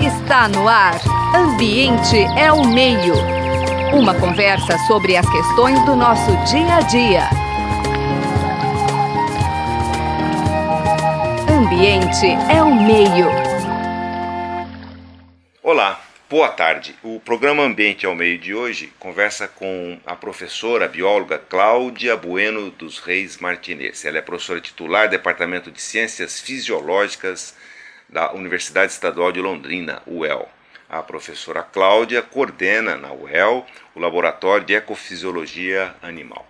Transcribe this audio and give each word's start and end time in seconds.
Está 0.00 0.48
no 0.48 0.66
ar. 0.66 0.98
Ambiente 1.34 2.16
é 2.38 2.50
o 2.50 2.66
meio. 2.66 3.12
Uma 3.92 4.18
conversa 4.18 4.78
sobre 4.86 5.14
as 5.14 5.28
questões 5.28 5.78
do 5.84 5.94
nosso 5.94 6.30
dia 6.50 6.76
a 6.76 6.80
dia. 6.80 7.28
Ambiente 11.50 12.26
é 12.50 12.62
o 12.62 12.74
meio. 12.74 13.26
Olá, 15.62 16.00
boa 16.30 16.48
tarde. 16.48 16.96
O 17.02 17.20
programa 17.20 17.62
Ambiente 17.62 18.06
ao 18.06 18.14
Meio 18.14 18.38
de 18.38 18.54
hoje 18.54 18.90
conversa 18.98 19.46
com 19.46 20.00
a 20.06 20.16
professora 20.16 20.88
bióloga 20.88 21.38
Cláudia 21.38 22.16
Bueno 22.16 22.70
dos 22.70 23.00
Reis 23.00 23.36
Martinez. 23.36 24.02
Ela 24.06 24.16
é 24.16 24.22
professora 24.22 24.62
titular 24.62 25.08
do 25.08 25.10
Departamento 25.10 25.70
de 25.70 25.82
Ciências 25.82 26.40
Fisiológicas 26.40 27.54
da 28.08 28.32
Universidade 28.32 28.92
Estadual 28.92 29.32
de 29.32 29.40
Londrina, 29.40 30.02
UEL. 30.06 30.48
A 30.88 31.02
professora 31.02 31.62
Cláudia 31.62 32.22
coordena 32.22 32.96
na 32.96 33.12
UEL 33.12 33.66
o 33.94 34.00
Laboratório 34.00 34.64
de 34.64 34.74
Ecofisiologia 34.74 35.94
Animal. 36.00 36.46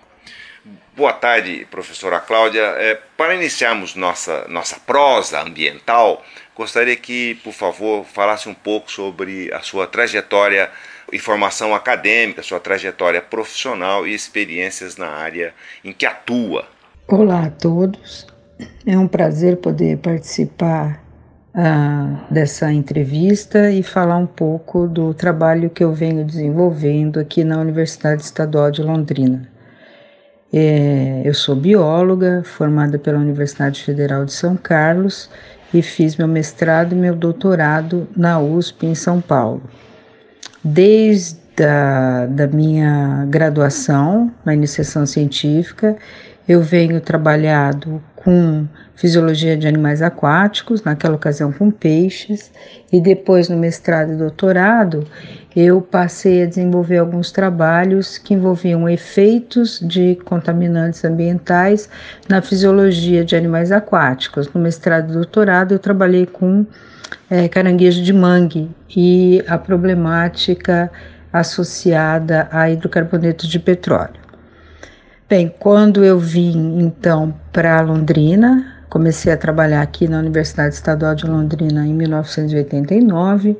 Boa 0.96 1.12
tarde, 1.12 1.66
professora 1.70 2.20
Cláudia. 2.20 2.60
É, 2.60 3.00
para 3.16 3.34
iniciarmos 3.34 3.94
nossa, 3.94 4.46
nossa 4.48 4.78
prosa 4.78 5.40
ambiental, 5.40 6.24
gostaria 6.54 6.94
que, 6.94 7.36
por 7.36 7.52
favor, 7.52 8.04
falasse 8.04 8.48
um 8.48 8.54
pouco 8.54 8.90
sobre 8.90 9.52
a 9.52 9.60
sua 9.60 9.86
trajetória 9.86 10.70
e 11.12 11.18
formação 11.18 11.74
acadêmica, 11.74 12.42
sua 12.42 12.60
trajetória 12.60 13.22
profissional 13.22 14.06
e 14.06 14.14
experiências 14.14 14.96
na 14.96 15.08
área 15.08 15.54
em 15.82 15.92
que 15.92 16.04
atua. 16.04 16.68
Olá 17.08 17.46
a 17.46 17.50
todos. 17.50 18.26
É 18.86 18.98
um 18.98 19.08
prazer 19.08 19.56
poder 19.56 19.98
participar 19.98 21.07
ah, 21.54 22.26
dessa 22.30 22.72
entrevista 22.72 23.70
e 23.70 23.82
falar 23.82 24.16
um 24.16 24.26
pouco 24.26 24.86
do 24.86 25.14
trabalho 25.14 25.70
que 25.70 25.82
eu 25.82 25.92
venho 25.92 26.24
desenvolvendo 26.24 27.18
aqui 27.18 27.42
na 27.44 27.58
Universidade 27.58 28.22
Estadual 28.22 28.70
de 28.70 28.82
Londrina. 28.82 29.48
É, 30.52 31.22
eu 31.24 31.34
sou 31.34 31.54
bióloga, 31.54 32.42
formada 32.44 32.98
pela 32.98 33.18
Universidade 33.18 33.82
Federal 33.82 34.24
de 34.24 34.32
São 34.32 34.56
Carlos 34.56 35.30
e 35.72 35.82
fiz 35.82 36.16
meu 36.16 36.28
mestrado 36.28 36.92
e 36.92 36.96
meu 36.96 37.14
doutorado 37.14 38.08
na 38.16 38.40
USP 38.40 38.86
em 38.86 38.94
São 38.94 39.20
Paulo. 39.20 39.62
Desde 40.64 41.38
a 41.62 42.26
da 42.26 42.46
minha 42.46 43.26
graduação 43.28 44.32
na 44.44 44.54
iniciação 44.54 45.04
científica, 45.04 45.96
eu 46.48 46.62
venho 46.62 47.00
trabalhado 47.00 48.02
com 48.28 48.66
fisiologia 48.94 49.56
de 49.56 49.66
animais 49.66 50.02
aquáticos, 50.02 50.82
naquela 50.82 51.14
ocasião 51.14 51.50
com 51.50 51.70
peixes, 51.70 52.52
e 52.92 53.00
depois 53.00 53.48
no 53.48 53.56
mestrado 53.56 54.12
e 54.12 54.16
doutorado 54.16 55.06
eu 55.56 55.80
passei 55.80 56.42
a 56.42 56.46
desenvolver 56.46 56.98
alguns 56.98 57.32
trabalhos 57.32 58.18
que 58.18 58.34
envolviam 58.34 58.86
efeitos 58.86 59.80
de 59.82 60.16
contaminantes 60.26 61.02
ambientais 61.06 61.88
na 62.28 62.42
fisiologia 62.42 63.24
de 63.24 63.34
animais 63.34 63.72
aquáticos. 63.72 64.52
No 64.52 64.60
mestrado 64.60 65.08
e 65.08 65.14
doutorado 65.14 65.72
eu 65.72 65.78
trabalhei 65.78 66.26
com 66.26 66.66
é, 67.30 67.48
caranguejo 67.48 68.02
de 68.02 68.12
mangue 68.12 68.70
e 68.94 69.42
a 69.48 69.56
problemática 69.56 70.92
associada 71.32 72.46
a 72.52 72.68
hidrocarbonetos 72.70 73.48
de 73.48 73.58
petróleo. 73.58 74.27
Bem, 75.28 75.54
quando 75.58 76.02
eu 76.02 76.18
vim 76.18 76.80
então 76.80 77.34
para 77.52 77.82
Londrina, 77.82 78.82
comecei 78.88 79.30
a 79.30 79.36
trabalhar 79.36 79.82
aqui 79.82 80.08
na 80.08 80.20
Universidade 80.20 80.74
Estadual 80.74 81.14
de 81.14 81.26
Londrina 81.26 81.86
em 81.86 81.92
1989. 81.92 83.54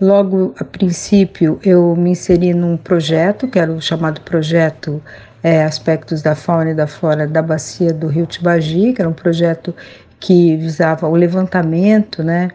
Logo 0.00 0.54
a 0.58 0.64
princípio 0.64 1.60
eu 1.62 1.94
me 1.94 2.12
inseri 2.12 2.54
num 2.54 2.74
projeto, 2.78 3.46
que 3.46 3.58
era 3.58 3.70
o 3.70 3.82
chamado 3.82 4.22
projeto 4.22 5.02
é, 5.42 5.62
Aspectos 5.62 6.22
da 6.22 6.34
Fauna 6.34 6.70
e 6.70 6.74
da 6.74 6.86
Flora 6.86 7.26
da 7.26 7.42
Bacia 7.42 7.92
do 7.92 8.06
Rio 8.06 8.24
Tibagi, 8.24 8.94
que 8.94 9.02
era 9.02 9.10
um 9.10 9.12
projeto 9.12 9.74
que 10.18 10.56
visava 10.56 11.06
o 11.06 11.14
levantamento, 11.14 12.22
né, 12.22 12.48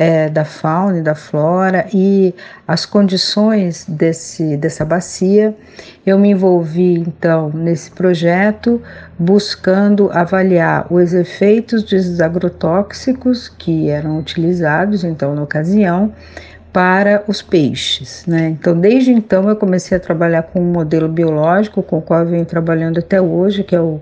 é, 0.00 0.28
da 0.28 0.44
fauna 0.44 0.98
e 0.98 1.02
da 1.02 1.16
flora 1.16 1.84
e 1.92 2.32
as 2.68 2.86
condições 2.86 3.84
desse, 3.88 4.56
dessa 4.56 4.84
bacia. 4.84 5.52
Eu 6.06 6.16
me 6.16 6.30
envolvi 6.30 7.00
então 7.00 7.50
nesse 7.52 7.90
projeto 7.90 8.80
buscando 9.18 10.08
avaliar 10.12 10.86
os 10.88 11.12
efeitos 11.12 11.82
dos 11.82 12.20
agrotóxicos 12.20 13.48
que 13.48 13.90
eram 13.90 14.20
utilizados 14.20 15.02
então 15.02 15.34
na 15.34 15.42
ocasião 15.42 16.12
para 16.72 17.24
os 17.26 17.42
peixes. 17.42 18.24
Né? 18.24 18.50
Então, 18.50 18.78
desde 18.78 19.10
então, 19.10 19.48
eu 19.48 19.56
comecei 19.56 19.96
a 19.96 20.00
trabalhar 20.00 20.44
com 20.44 20.60
um 20.60 20.72
modelo 20.72 21.08
biológico 21.08 21.82
com 21.82 21.98
o 21.98 22.02
qual 22.02 22.24
venho 22.24 22.44
trabalhando 22.44 22.98
até 22.98 23.20
hoje, 23.20 23.64
que 23.64 23.74
é 23.74 23.80
o, 23.80 24.00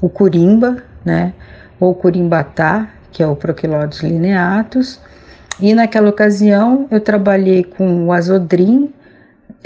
o 0.00 0.08
curimba, 0.08 0.76
né? 1.04 1.32
ou 1.80 1.96
curimbatá, 1.96 2.88
que 3.10 3.24
é 3.24 3.26
o 3.26 3.34
Proquilodes 3.34 4.02
lineatus, 4.02 5.00
e 5.62 5.74
naquela 5.74 6.10
ocasião 6.10 6.88
eu 6.90 7.00
trabalhei 7.00 7.62
com 7.62 8.06
o 8.06 8.12
azodrim, 8.12 8.92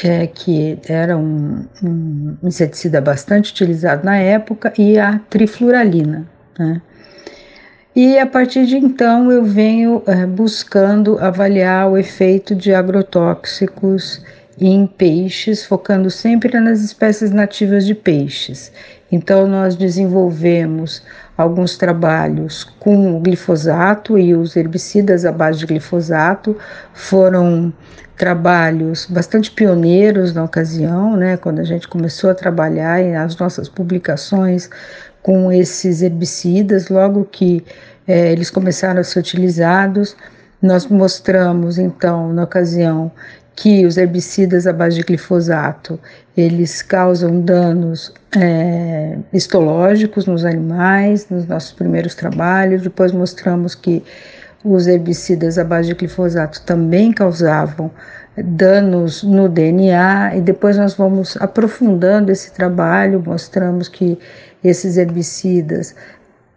é, 0.05 0.27
que 0.27 0.79
era 0.87 1.17
um, 1.17 1.65
um, 1.83 2.37
inseticida 2.43 3.01
bastante 3.01 3.51
utilizado 3.51 4.05
na 4.05 4.19
época, 4.19 4.75
e 4.77 4.99
a 4.99 5.19
trifluralina. 5.31 6.27
Né? 6.59 6.83
E 7.95 8.19
a 8.19 8.27
partir 8.27 8.67
de 8.67 8.77
então 8.77 9.33
eu 9.33 9.43
venho 9.43 10.03
é, 10.07 10.27
buscando 10.27 11.19
avaliar 11.19 11.91
o 11.91 11.97
efeito 11.97 12.55
de 12.55 12.75
agrotóxicos 12.75 14.23
em 14.61 14.87
peixes, 14.87 15.65
focando 15.65 16.11
sempre 16.11 16.61
nas 16.61 16.81
espécies 16.81 17.31
nativas 17.31 17.87
de 17.87 17.95
peixes. 17.95 18.71
Então, 19.11 19.47
nós 19.47 19.77
desenvolvemos 19.77 21.03
alguns 21.37 21.77
trabalhos 21.77 22.65
com 22.81 23.21
glifosato 23.21 24.19
e 24.19 24.35
os 24.35 24.57
herbicidas 24.57 25.25
à 25.25 25.33
base 25.33 25.59
de 25.59 25.67
glifosato. 25.67 26.57
Foram 26.95 27.73
trabalhos 28.17 29.07
bastante 29.07 29.51
pioneiros 29.51 30.33
na 30.33 30.45
ocasião, 30.45 31.17
né, 31.17 31.37
quando 31.37 31.61
a 31.61 31.65
gente 31.65 31.87
começou 31.87 32.31
a 32.31 32.35
trabalhar 32.35 33.03
e 33.03 33.15
as 33.15 33.37
nossas 33.37 33.69
publicações 33.69 34.71
com 35.23 35.53
esses 35.53 36.03
herbicidas, 36.03 36.89
logo 36.89 37.25
que 37.25 37.65
é, 38.07 38.33
eles 38.33 38.49
começaram 38.49 39.01
a 39.01 39.05
ser 39.05 39.19
utilizados. 39.19 40.17
Nós 40.63 40.87
mostramos, 40.87 41.79
então, 41.79 42.33
na 42.33 42.45
ocasião, 42.45 43.11
que 43.55 43.85
os 43.85 43.97
herbicidas 43.97 44.67
à 44.67 44.73
base 44.73 44.97
de 44.97 45.03
glifosato 45.03 45.99
eles 46.37 46.83
causam 46.83 47.41
danos 47.41 48.13
é, 48.37 49.17
histológicos 49.33 50.27
nos 50.27 50.45
animais, 50.45 51.27
nos 51.31 51.47
nossos 51.47 51.73
primeiros 51.73 52.15
trabalhos. 52.15 52.83
Depois 52.83 53.11
mostramos 53.11 53.75
que 53.75 54.05
os 54.63 54.87
herbicidas 54.87 55.59
à 55.59 55.65
base 55.65 55.89
de 55.89 55.95
glifosato 55.95 56.61
também 56.63 57.13
causavam 57.13 57.91
danos 58.37 59.23
no 59.23 59.49
DNA 59.49 60.37
e 60.37 60.41
depois 60.43 60.77
nós 60.77 60.95
vamos 60.95 61.37
aprofundando 61.41 62.31
esse 62.31 62.53
trabalho, 62.53 63.23
mostramos 63.25 63.89
que 63.89 64.19
esses 64.63 64.99
herbicidas 64.99 65.95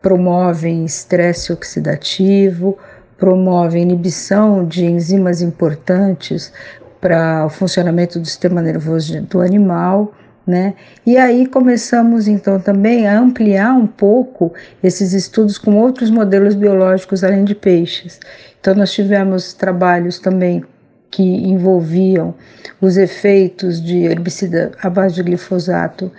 promovem 0.02 0.84
estresse 0.84 1.54
oxidativo, 1.54 2.78
promovem 3.18 3.84
inibição 3.84 4.66
de 4.66 4.86
enzimas 4.86 5.42
importantes 5.42 6.52
para 7.00 7.46
o 7.46 7.50
funcionamento 7.50 8.20
do 8.20 8.26
sistema 8.26 8.62
nervoso 8.62 9.22
do 9.22 9.42
animal, 9.42 10.14
né? 10.46 10.74
E 11.06 11.18
aí 11.18 11.46
começamos 11.46 12.28
então 12.28 12.60
também 12.60 13.08
a 13.08 13.20
ampliar 13.20 13.74
um 13.74 13.88
pouco 13.88 14.54
esses 14.84 15.14
estudos 15.14 15.58
com 15.58 15.76
outros 15.78 16.10
modelos 16.10 16.56
biológicos 16.56 17.24
além 17.24 17.44
de 17.44 17.56
peixes. 17.56 18.20
Então 18.60 18.74
nós 18.74 18.92
tivemos 18.92 19.54
trabalhos 19.54 20.20
também 20.20 20.64
que 21.12 21.24
envolviam 21.24 22.36
os 22.82 22.98
efeitos 22.98 23.82
de 23.82 24.04
herbicida 24.04 24.72
à 24.82 24.90
base 24.90 25.16
de 25.16 25.24
glifosato 25.24 26.12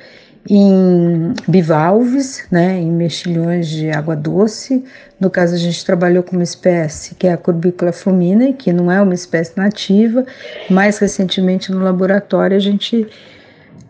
em 0.48 1.34
bivalves, 1.46 2.44
né, 2.50 2.78
em 2.78 2.90
mexilhões 2.90 3.68
de 3.68 3.90
água 3.90 4.16
doce. 4.16 4.84
No 5.18 5.28
caso, 5.28 5.54
a 5.54 5.58
gente 5.58 5.84
trabalhou 5.84 6.22
com 6.22 6.36
uma 6.36 6.42
espécie 6.42 7.14
que 7.14 7.26
é 7.26 7.32
a 7.32 7.36
Corbicula 7.36 7.92
flumina, 7.92 8.52
que 8.52 8.72
não 8.72 8.90
é 8.90 9.00
uma 9.02 9.14
espécie 9.14 9.52
nativa. 9.56 10.24
Mais 10.70 10.98
recentemente, 10.98 11.70
no 11.70 11.80
laboratório, 11.80 12.56
a 12.56 12.60
gente 12.60 13.06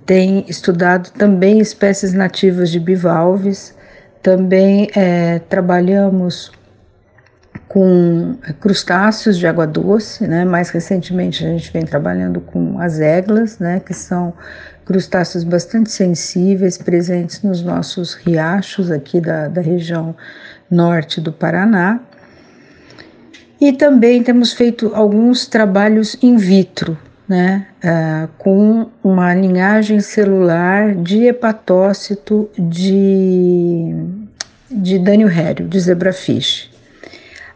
tem 0.04 0.44
estudado 0.48 1.10
também 1.12 1.60
espécies 1.60 2.12
nativas 2.12 2.70
de 2.70 2.80
bivalves. 2.80 3.74
Também 4.22 4.90
é, 4.94 5.38
trabalhamos 5.38 6.50
com 7.68 8.36
crustáceos 8.60 9.38
de 9.38 9.46
água 9.46 9.64
doce, 9.64 10.26
né? 10.26 10.44
Mais 10.44 10.70
recentemente 10.70 11.46
a 11.46 11.48
gente 11.48 11.72
vem 11.72 11.84
trabalhando 11.84 12.40
com 12.40 12.80
as 12.80 12.98
eglas, 12.98 13.60
né? 13.60 13.78
Que 13.78 13.94
são 13.94 14.34
crustáceos 14.90 15.44
bastante 15.44 15.92
sensíveis, 15.92 16.76
presentes 16.76 17.42
nos 17.44 17.62
nossos 17.62 18.14
riachos 18.14 18.90
aqui 18.90 19.20
da, 19.20 19.46
da 19.46 19.60
região 19.60 20.16
norte 20.68 21.20
do 21.20 21.32
Paraná. 21.32 22.00
E 23.60 23.72
também 23.72 24.20
temos 24.24 24.52
feito 24.52 24.90
alguns 24.92 25.46
trabalhos 25.46 26.16
in 26.20 26.36
vitro, 26.36 26.98
né, 27.28 27.68
uh, 27.84 28.28
com 28.36 28.88
uma 29.04 29.32
linhagem 29.32 30.00
celular 30.00 30.96
de 30.96 31.24
hepatócito 31.24 32.50
de, 32.58 33.94
de 34.68 34.98
Daniel 34.98 35.30
Hério, 35.30 35.68
de 35.68 35.78
zebrafish. 35.78 36.68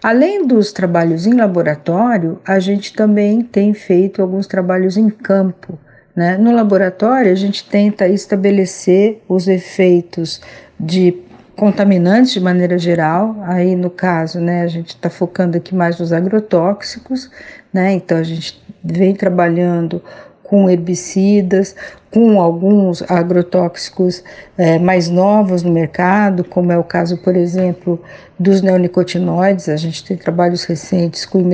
Além 0.00 0.46
dos 0.46 0.70
trabalhos 0.70 1.26
em 1.26 1.34
laboratório, 1.34 2.40
a 2.46 2.60
gente 2.60 2.92
também 2.92 3.42
tem 3.42 3.74
feito 3.74 4.22
alguns 4.22 4.46
trabalhos 4.46 4.96
em 4.96 5.10
campo. 5.10 5.76
Né? 6.14 6.36
No 6.36 6.52
laboratório, 6.52 7.32
a 7.32 7.34
gente 7.34 7.68
tenta 7.68 8.06
estabelecer 8.06 9.20
os 9.28 9.48
efeitos 9.48 10.40
de 10.78 11.16
contaminantes 11.56 12.32
de 12.32 12.40
maneira 12.40 12.78
geral. 12.78 13.36
Aí, 13.42 13.74
no 13.74 13.90
caso, 13.90 14.40
né, 14.40 14.62
a 14.62 14.68
gente 14.68 14.90
está 14.90 15.10
focando 15.10 15.56
aqui 15.56 15.74
mais 15.74 15.98
nos 15.98 16.12
agrotóxicos, 16.12 17.30
né? 17.72 17.92
Então, 17.92 18.18
a 18.18 18.22
gente 18.22 18.62
vem 18.82 19.14
trabalhando 19.14 20.02
com 20.44 20.68
herbicidas, 20.68 21.74
com 22.12 22.40
alguns 22.40 23.02
agrotóxicos 23.10 24.22
é, 24.56 24.78
mais 24.78 25.08
novos 25.08 25.62
no 25.62 25.72
mercado, 25.72 26.44
como 26.44 26.70
é 26.70 26.78
o 26.78 26.84
caso, 26.84 27.16
por 27.16 27.34
exemplo, 27.34 28.00
dos 28.38 28.60
neonicotinoides. 28.62 29.68
A 29.68 29.76
gente 29.76 30.04
tem 30.04 30.16
trabalhos 30.16 30.64
recentes 30.64 31.24
com 31.24 31.38
o 31.38 31.44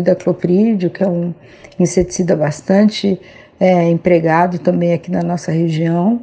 que 0.90 1.02
é 1.02 1.08
um 1.08 1.32
inseticida 1.78 2.36
bastante 2.36 3.18
é, 3.60 3.90
empregado 3.90 4.58
também 4.58 4.94
aqui 4.94 5.10
na 5.10 5.22
nossa 5.22 5.52
região. 5.52 6.22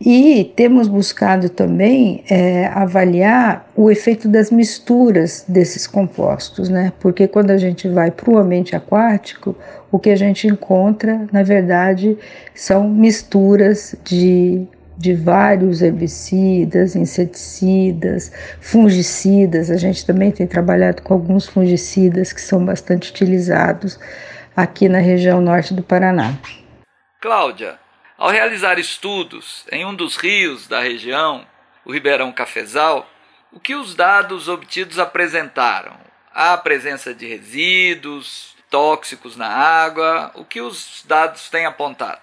E 0.00 0.52
temos 0.56 0.88
buscado 0.88 1.48
também 1.48 2.24
é, 2.28 2.66
avaliar 2.66 3.70
o 3.76 3.90
efeito 3.90 4.28
das 4.28 4.50
misturas 4.50 5.44
desses 5.48 5.86
compostos, 5.86 6.68
né? 6.68 6.92
Porque 6.98 7.28
quando 7.28 7.52
a 7.52 7.56
gente 7.56 7.88
vai 7.88 8.10
para 8.10 8.28
o 8.28 8.36
ambiente 8.36 8.74
aquático, 8.74 9.56
o 9.90 9.98
que 9.98 10.10
a 10.10 10.16
gente 10.16 10.48
encontra, 10.48 11.26
na 11.32 11.44
verdade, 11.44 12.18
são 12.54 12.88
misturas 12.88 13.94
de, 14.04 14.66
de 14.98 15.14
vários 15.14 15.80
herbicidas, 15.80 16.96
inseticidas, 16.96 18.32
fungicidas. 18.60 19.70
A 19.70 19.76
gente 19.76 20.04
também 20.04 20.32
tem 20.32 20.46
trabalhado 20.46 21.02
com 21.02 21.14
alguns 21.14 21.46
fungicidas 21.46 22.32
que 22.32 22.42
são 22.42 22.64
bastante 22.64 23.10
utilizados 23.10 23.98
aqui 24.56 24.88
na 24.88 24.98
região 24.98 25.40
norte 25.40 25.72
do 25.72 25.82
Paraná. 25.82 26.36
Cláudia, 27.24 27.78
ao 28.18 28.28
realizar 28.28 28.78
estudos 28.78 29.64
em 29.72 29.86
um 29.86 29.94
dos 29.94 30.14
rios 30.14 30.68
da 30.68 30.80
região, 30.80 31.46
o 31.82 31.90
Ribeirão 31.90 32.30
Cafezal, 32.30 33.08
o 33.50 33.58
que 33.58 33.74
os 33.74 33.94
dados 33.94 34.46
obtidos 34.46 34.98
apresentaram? 34.98 35.94
A 36.34 36.54
presença 36.58 37.14
de 37.14 37.26
resíduos 37.26 38.54
tóxicos 38.70 39.38
na 39.38 39.48
água? 39.48 40.32
O 40.34 40.44
que 40.44 40.60
os 40.60 41.02
dados 41.08 41.48
têm 41.48 41.64
apontado? 41.64 42.20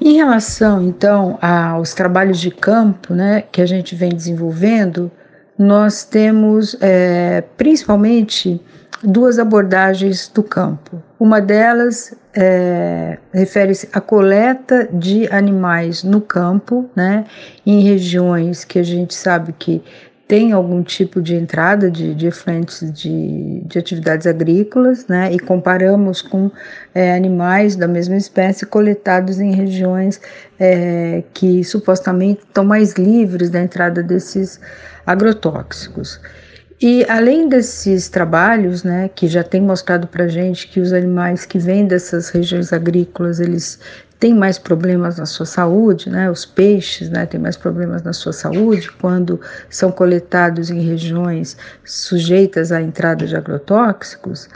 Em 0.00 0.14
relação, 0.14 0.82
então, 0.82 1.38
aos 1.42 1.92
trabalhos 1.92 2.40
de 2.40 2.50
campo 2.50 3.12
né, 3.12 3.42
que 3.52 3.60
a 3.60 3.66
gente 3.66 3.94
vem 3.94 4.08
desenvolvendo, 4.08 5.12
nós 5.58 6.02
temos 6.02 6.74
é, 6.80 7.42
principalmente 7.58 8.58
duas 9.02 9.38
abordagens 9.38 10.28
do 10.28 10.42
campo. 10.42 11.02
Uma 11.20 11.42
delas 11.42 12.16
é, 12.36 13.18
refere-se 13.32 13.88
à 13.92 14.00
coleta 14.00 14.88
de 14.92 15.28
animais 15.32 16.02
no 16.02 16.20
campo, 16.20 16.88
né, 16.94 17.24
em 17.64 17.80
regiões 17.80 18.64
que 18.64 18.78
a 18.78 18.82
gente 18.82 19.14
sabe 19.14 19.52
que 19.52 19.82
tem 20.26 20.52
algum 20.52 20.82
tipo 20.82 21.20
de 21.20 21.34
entrada 21.34 21.90
de, 21.90 22.14
de 22.14 22.26
efluentes 22.26 22.90
de, 22.92 23.60
de 23.66 23.78
atividades 23.78 24.26
agrícolas, 24.26 25.06
né, 25.06 25.30
e 25.32 25.38
comparamos 25.38 26.22
com 26.22 26.50
é, 26.94 27.14
animais 27.14 27.76
da 27.76 27.86
mesma 27.86 28.16
espécie 28.16 28.64
coletados 28.66 29.38
em 29.38 29.52
regiões 29.52 30.20
é, 30.58 31.22
que 31.34 31.62
supostamente 31.62 32.40
estão 32.42 32.64
mais 32.64 32.94
livres 32.94 33.50
da 33.50 33.60
entrada 33.60 34.02
desses 34.02 34.58
agrotóxicos. 35.06 36.20
E 36.86 37.02
além 37.08 37.48
desses 37.48 38.10
trabalhos, 38.10 38.84
né, 38.84 39.08
que 39.14 39.26
já 39.26 39.42
tem 39.42 39.58
mostrado 39.58 40.06
para 40.06 40.28
gente 40.28 40.68
que 40.68 40.78
os 40.80 40.92
animais 40.92 41.46
que 41.46 41.58
vêm 41.58 41.86
dessas 41.86 42.28
regiões 42.28 42.74
agrícolas 42.74 43.40
eles 43.40 43.80
têm 44.20 44.34
mais 44.34 44.58
problemas 44.58 45.16
na 45.16 45.24
sua 45.24 45.46
saúde, 45.46 46.10
né, 46.10 46.30
os 46.30 46.44
peixes, 46.44 47.08
né, 47.08 47.24
têm 47.24 47.40
mais 47.40 47.56
problemas 47.56 48.02
na 48.02 48.12
sua 48.12 48.34
saúde 48.34 48.92
quando 49.00 49.40
são 49.70 49.90
coletados 49.90 50.68
em 50.68 50.82
regiões 50.82 51.56
sujeitas 51.86 52.70
à 52.70 52.82
entrada 52.82 53.26
de 53.26 53.34
agrotóxicos. 53.34 54.46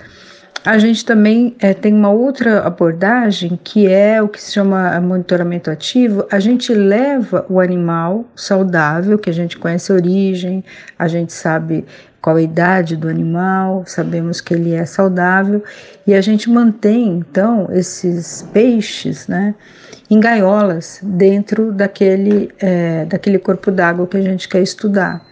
A 0.65 0.77
gente 0.77 1.05
também 1.05 1.57
é, 1.61 1.73
tem 1.73 1.95
uma 1.95 2.11
outra 2.11 2.61
abordagem 2.61 3.59
que 3.65 3.87
é 3.87 4.21
o 4.21 4.29
que 4.29 4.43
se 4.43 4.53
chama 4.53 5.01
monitoramento 5.01 5.71
ativo. 5.71 6.27
A 6.31 6.39
gente 6.39 6.75
leva 6.75 7.47
o 7.49 7.59
animal 7.59 8.27
saudável, 8.37 9.19
que 9.19 9.31
a 9.31 9.33
gente 9.33 9.57
conhece 9.57 9.91
a 9.91 9.95
origem, 9.95 10.63
a 10.99 11.09
gente 11.09 11.33
sabe 11.33 11.87
qual 12.21 12.37
a 12.37 12.43
idade 12.43 12.97
do 12.97 13.09
animal, 13.09 13.85
sabemos 13.87 14.41
que 14.41 14.55
ele 14.55 14.75
é 14.75 14.85
saudável 14.85 15.63
e 16.07 16.15
a 16.15 16.21
gente 16.21 16.51
mantém 16.51 17.19
então 17.19 17.69
esses 17.73 18.43
peixes, 18.53 19.29
né, 19.29 19.55
em 20.11 20.19
gaiolas 20.19 21.01
dentro 21.03 21.73
daquele, 21.73 22.51
é, 22.59 23.05
daquele 23.05 23.39
corpo 23.39 23.71
d'água 23.71 24.07
que 24.07 24.17
a 24.17 24.23
gente 24.23 24.49
quer 24.49 24.63
estudar. 24.63 25.25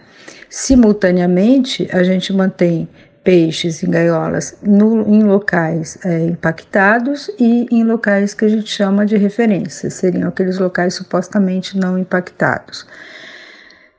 Simultaneamente, 0.49 1.89
a 1.91 2.03
gente 2.03 2.31
mantém 2.31 2.87
peixes 3.27 3.83
em 3.83 3.91
gaiolas 3.91 4.55
no, 4.61 5.01
em 5.01 5.21
locais 5.21 5.97
é, 6.05 6.27
impactados 6.27 7.29
e 7.37 7.67
em 7.69 7.83
locais 7.83 8.33
que 8.33 8.45
a 8.45 8.47
gente 8.47 8.69
chama 8.69 9.05
de 9.05 9.17
referência, 9.17 9.89
seriam 9.89 10.29
aqueles 10.29 10.57
locais 10.57 10.93
supostamente 10.93 11.77
não 11.77 11.99
impactados. 11.99 12.87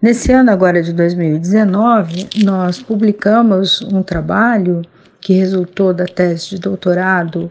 Nesse 0.01 0.31
ano 0.31 0.53
agora 0.53 0.81
de 0.81 0.93
2019, 0.93 2.29
nós 2.45 2.81
publicamos 2.81 3.83
um 3.83 4.01
trabalho 4.01 4.83
que 5.21 5.33
resultou 5.33 5.93
da 5.93 6.05
tese 6.05 6.51
de 6.51 6.61
doutorado 6.61 7.51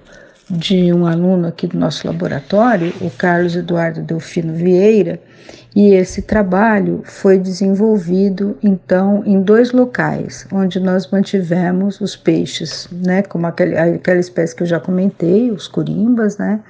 de 0.50 0.94
um 0.94 1.06
aluno 1.06 1.50
aqui 1.50 1.68
do 1.68 1.78
nosso 1.78 2.08
laboratório, 2.08 2.94
o 3.02 3.10
Carlos 3.10 3.54
Eduardo 3.54 4.02
Delfino 4.02 4.54
Vieira, 4.54 5.20
e 5.76 5.94
esse 5.94 6.22
trabalho 6.22 7.02
foi 7.04 7.38
desenvolvido 7.38 8.58
então 8.64 9.24
em 9.26 9.42
dois 9.42 9.74
locais, 9.74 10.48
onde 10.50 10.80
nós 10.80 11.12
mantivemos 11.12 12.00
os 12.00 12.16
peixes, 12.16 12.88
né, 12.90 13.24
como 13.24 13.46
aquele, 13.46 13.78
aquela 13.78 14.22
espécie 14.22 14.56
que 14.56 14.64
eu 14.64 14.68
já 14.68 14.80
comentei, 14.80 15.52
os 15.52 15.68
curimbas, 15.68 16.38
né, 16.38 16.62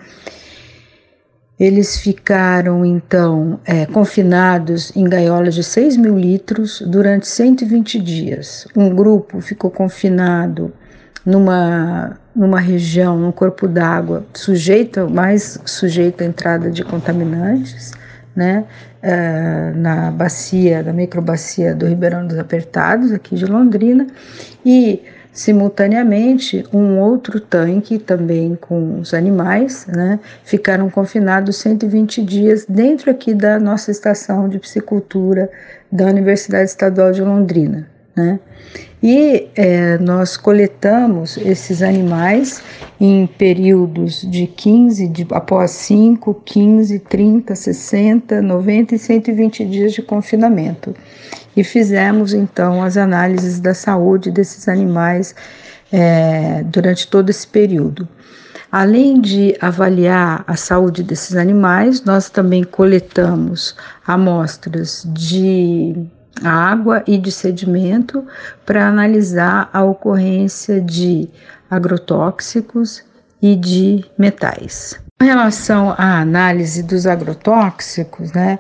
eles 1.59 1.97
ficaram 1.97 2.85
então 2.85 3.59
é, 3.65 3.85
confinados 3.87 4.95
em 4.95 5.03
gaiolas 5.05 5.55
de 5.55 5.63
6 5.63 5.97
mil 5.97 6.17
litros 6.17 6.81
durante 6.85 7.27
120 7.27 7.99
dias. 7.99 8.67
Um 8.75 8.93
grupo 8.93 9.41
ficou 9.41 9.71
confinado 9.71 10.71
numa, 11.25 12.17
numa 12.35 12.59
região, 12.59 13.17
num 13.17 13.31
corpo 13.31 13.67
d'água 13.67 14.23
sujeito, 14.33 15.09
mais 15.09 15.59
sujeito 15.65 16.23
à 16.23 16.25
entrada 16.25 16.69
de 16.69 16.83
contaminantes, 16.83 17.91
né, 18.35 18.65
é, 19.01 19.71
na 19.75 20.11
bacia, 20.11 20.83
na 20.83 20.93
microbacia 20.93 21.73
do 21.73 21.87
Ribeirão 21.87 22.27
dos 22.27 22.37
Apertados, 22.37 23.11
aqui 23.11 23.35
de 23.35 23.45
Londrina, 23.45 24.05
e 24.63 25.01
Simultaneamente, 25.37 26.65
um 26.73 26.97
outro 26.97 27.39
tanque, 27.39 27.99
também 27.99 28.55
com 28.55 28.99
os 28.99 29.13
animais, 29.13 29.85
né, 29.85 30.19
ficaram 30.43 30.89
confinados 30.89 31.57
120 31.57 32.23
dias 32.23 32.65
dentro 32.67 33.11
aqui 33.11 33.35
da 33.35 33.59
nossa 33.59 33.91
estação 33.91 34.49
de 34.49 34.57
piscicultura 34.57 35.47
da 35.91 36.07
Universidade 36.07 36.71
Estadual 36.71 37.11
de 37.11 37.21
Londrina. 37.21 37.87
Né? 38.15 38.39
E 39.01 39.47
é, 39.55 39.97
nós 39.99 40.35
coletamos 40.35 41.37
esses 41.37 41.83
animais 41.83 42.63
em 42.99 43.27
períodos 43.27 44.21
de 44.21 44.47
15, 44.47 45.07
de, 45.07 45.27
após 45.31 45.71
5, 45.71 46.33
15, 46.43 46.99
30, 46.99 47.55
60, 47.55 48.41
90 48.41 48.95
e 48.95 48.99
120 48.99 49.65
dias 49.65 49.93
de 49.93 50.01
confinamento 50.01 50.95
e 51.57 51.63
fizemos 51.63 52.33
então 52.33 52.83
as 52.83 52.95
análises 52.97 53.59
da 53.59 53.73
saúde 53.73 54.29
desses 54.29 54.69
animais 54.69 55.33
é, 55.91 56.63
durante 56.63 57.07
todo 57.07 57.31
esse 57.31 57.47
período. 57.47 58.07
Além 58.71 59.19
de 59.19 59.57
avaliar 59.59 60.43
a 60.45 60.55
saúde 60.55 61.01
desses 61.01 61.35
animais, 61.35 62.03
nós 62.03 62.29
também 62.29 62.63
coletamos 62.63 63.75
amostras 64.05 65.03
de 65.07 65.95
água 66.43 67.03
e 67.07 67.17
de 67.17 67.31
sedimento 67.31 68.25
para 68.65 68.87
analisar 68.87 69.69
a 69.73 69.83
ocorrência 69.83 70.81
de 70.81 71.29
agrotóxicos 71.69 73.03
e 73.41 73.55
de 73.55 74.05
metais. 74.17 74.99
Em 75.21 75.25
relação 75.25 75.95
à 75.97 76.19
análise 76.19 76.83
dos 76.83 77.07
agrotóxicos, 77.07 78.31
né, 78.33 78.59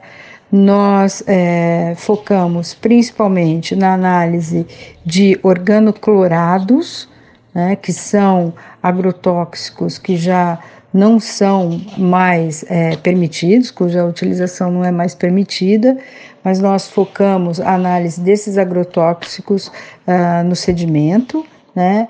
nós 0.51 1.23
é, 1.27 1.93
focamos 1.97 2.73
principalmente 2.73 3.75
na 3.75 3.93
análise 3.93 4.65
de 5.05 5.39
organoclorados, 5.43 7.07
né, 7.53 7.75
que 7.75 7.91
são 7.91 8.53
agrotóxicos 8.81 9.97
que 9.97 10.15
já 10.15 10.59
não 10.93 11.19
são 11.19 11.81
mais 11.97 12.65
é, 12.69 12.95
permitidos, 12.97 13.69
cuja 13.69 14.05
utilização 14.05 14.71
não 14.71 14.83
é 14.83 14.91
mais 14.91 15.13
permitida, 15.13 15.97
mas 16.43 16.59
nós 16.59 16.87
focamos 16.87 17.59
a 17.59 17.73
análise 17.73 18.19
desses 18.21 18.57
agrotóxicos 18.57 19.67
uh, 19.67 20.43
no 20.45 20.55
sedimento, 20.55 21.45
né? 21.75 22.07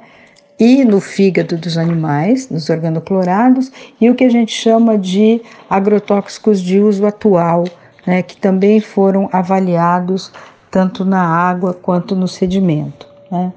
E 0.59 0.83
no 0.83 0.99
fígado 0.99 1.55
dos 1.55 1.77
animais, 1.77 2.49
nos 2.49 2.69
organoclorados, 2.69 3.71
e 4.01 4.09
o 4.09 4.15
que 4.15 4.23
a 4.23 4.29
gente 4.29 4.51
chama 4.51 4.97
de 4.97 5.39
agrotóxicos 5.69 6.59
de 6.61 6.79
uso 6.79 7.05
atual, 7.05 7.65
né, 8.07 8.23
que 8.23 8.35
também 8.37 8.79
foram 8.79 9.29
avaliados 9.31 10.31
tanto 10.71 11.05
na 11.05 11.21
água 11.21 11.75
quanto 11.75 12.15
no 12.15 12.27
sedimento. 12.27 13.07
Né. 13.29 13.53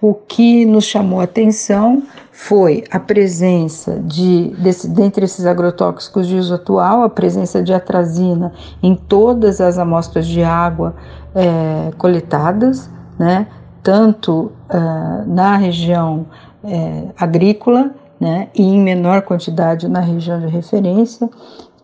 O 0.00 0.14
que 0.14 0.64
nos 0.64 0.86
chamou 0.86 1.20
a 1.20 1.24
atenção 1.24 2.02
foi 2.36 2.82
a 2.90 2.98
presença 2.98 4.00
de, 4.00 4.48
desse, 4.58 4.88
dentre 4.88 5.24
esses 5.24 5.46
agrotóxicos 5.46 6.26
de 6.26 6.34
uso 6.34 6.52
atual, 6.56 7.04
a 7.04 7.08
presença 7.08 7.62
de 7.62 7.72
atrazina 7.72 8.52
em 8.82 8.96
todas 8.96 9.60
as 9.60 9.78
amostras 9.78 10.26
de 10.26 10.42
água 10.42 10.96
é, 11.32 11.92
coletadas, 11.96 12.90
né, 13.16 13.46
tanto 13.84 14.50
uh, 14.68 15.24
na 15.28 15.56
região 15.56 16.26
é, 16.64 17.04
agrícola 17.16 17.92
né, 18.18 18.48
e 18.52 18.64
em 18.64 18.82
menor 18.82 19.22
quantidade 19.22 19.86
na 19.86 20.00
região 20.00 20.40
de 20.40 20.48
referência, 20.48 21.30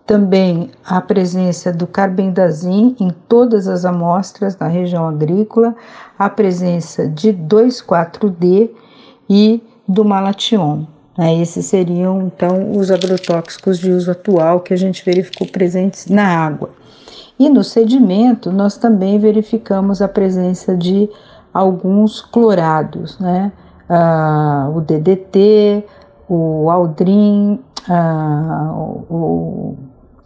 também 0.04 0.72
a 0.84 1.00
presença 1.00 1.72
do 1.72 1.86
carbendazim 1.86 2.96
em 2.98 3.10
todas 3.28 3.68
as 3.68 3.84
amostras 3.84 4.58
na 4.58 4.66
região 4.66 5.06
agrícola, 5.06 5.76
a 6.18 6.28
presença 6.28 7.06
de 7.06 7.32
2,4-D 7.32 8.74
e 9.28 9.62
do 9.92 10.04
malation. 10.04 10.84
Né? 11.16 11.40
Esses 11.40 11.66
seriam 11.66 12.22
então 12.26 12.72
os 12.72 12.90
agrotóxicos 12.90 13.78
de 13.78 13.90
uso 13.90 14.10
atual 14.10 14.60
que 14.60 14.72
a 14.72 14.76
gente 14.76 15.04
verificou 15.04 15.46
presentes 15.46 16.06
na 16.06 16.26
água. 16.26 16.70
E 17.38 17.48
no 17.48 17.64
sedimento, 17.64 18.52
nós 18.52 18.76
também 18.76 19.18
verificamos 19.18 20.02
a 20.02 20.08
presença 20.08 20.76
de 20.76 21.08
alguns 21.52 22.20
clorados, 22.20 23.18
né? 23.18 23.50
Ah, 23.88 24.70
o 24.74 24.80
DDT, 24.82 25.84
o 26.28 26.70
aldrin, 26.70 27.58
ah, 27.88 28.72
o 29.08 29.76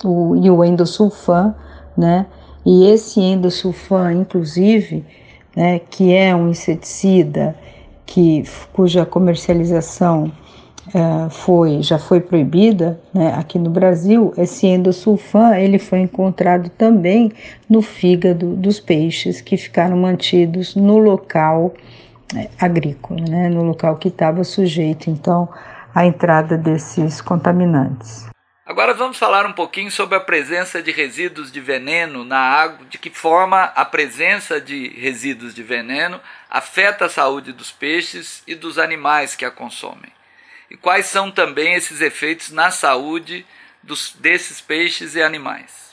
o, 0.05 0.37
e 0.37 0.51
o 0.51 0.63
endosulfan, 0.63 1.55
né? 1.97 2.27
E 2.65 2.87
esse 2.87 3.21
endosulfan, 3.21 4.13
inclusive, 4.13 5.05
né, 5.57 5.79
que 5.79 6.15
é 6.15 6.35
um 6.35 6.49
inseticida 6.49 7.55
que, 8.07 8.45
cuja 8.73 9.07
comercialização 9.07 10.31
uh, 10.89 11.31
foi, 11.31 11.83
já 11.83 11.99
foi 11.99 12.21
proibida 12.21 13.01
né, 13.13 13.35
aqui 13.35 13.59
no 13.59 13.71
Brasil, 13.71 14.33
esse 14.37 14.67
endosulfan 14.67 15.57
ele 15.57 15.79
foi 15.79 16.01
encontrado 16.01 16.69
também 16.71 17.33
no 17.69 17.83
fígado 17.83 18.55
dos 18.57 18.81
peixes 18.81 19.41
que 19.41 19.57
ficaram 19.57 19.97
mantidos 19.97 20.75
no 20.75 20.99
local 20.99 21.75
é, 22.37 22.49
agrícola, 22.59 23.21
né, 23.29 23.49
no 23.49 23.63
local 23.63 23.97
que 23.97 24.09
estava 24.09 24.45
sujeito 24.45 25.11
então 25.11 25.49
à 25.95 26.05
entrada 26.05 26.57
desses 26.59 27.21
contaminantes. 27.21 28.34
Agora 28.67 28.95
vamos 28.95 29.19
falar 29.19 29.45
um 29.45 29.53
pouquinho 29.53 29.91
sobre 29.91 30.17
a 30.17 30.21
presença 30.21 30.83
de 30.83 30.91
resíduos 30.91 31.53
de 31.53 31.61
veneno 31.61 32.25
na 32.25 32.39
água, 32.39 32.87
de 32.87 32.97
que 32.97 33.11
forma 33.11 33.65
a 33.65 33.85
presença 33.85 34.59
de 34.59 34.89
resíduos 34.89 35.55
de 35.55 35.63
veneno 35.63 36.19
afeta 36.49 37.05
a 37.05 37.11
saúde 37.11 37.53
dos 37.53 37.71
peixes 37.71 38.43
e 38.47 38.55
dos 38.55 38.79
animais 38.79 39.35
que 39.35 39.45
a 39.45 39.51
consomem. 39.51 40.11
E 40.71 40.79
quais 40.79 41.05
são 41.05 41.31
também 41.31 41.75
esses 41.75 42.01
efeitos 42.01 42.51
na 42.51 42.71
saúde 42.71 43.45
dos, 43.83 44.15
desses 44.19 44.63
peixes 44.63 45.15
e 45.15 45.23
animais. 45.23 45.84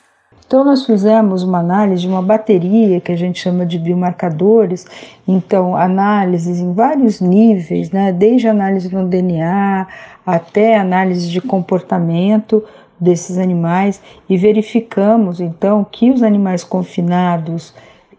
Então, 0.46 0.66
nós 0.66 0.86
fizemos 0.86 1.44
uma 1.44 1.60
análise 1.60 2.02
de 2.02 2.08
uma 2.08 2.22
bateria 2.22 3.00
que 3.00 3.12
a 3.12 3.16
gente 3.16 3.40
chama 3.40 3.66
de 3.66 3.80
biomarcadores, 3.80 4.86
então, 5.28 5.76
análises 5.76 6.60
em 6.60 6.74
vários 6.74 7.22
níveis, 7.22 7.90
né, 7.92 8.12
desde 8.12 8.48
análise 8.48 8.94
no 8.94 9.08
DNA 9.08 9.88
até 10.26 10.78
análise 10.78 11.30
de 11.30 11.40
comportamento 11.40 12.64
desses 13.00 13.38
animais, 13.38 14.02
e 14.30 14.38
verificamos 14.38 15.40
então 15.40 15.84
que 15.90 16.12
os 16.12 16.22
animais 16.22 16.64
confinados 16.64 17.74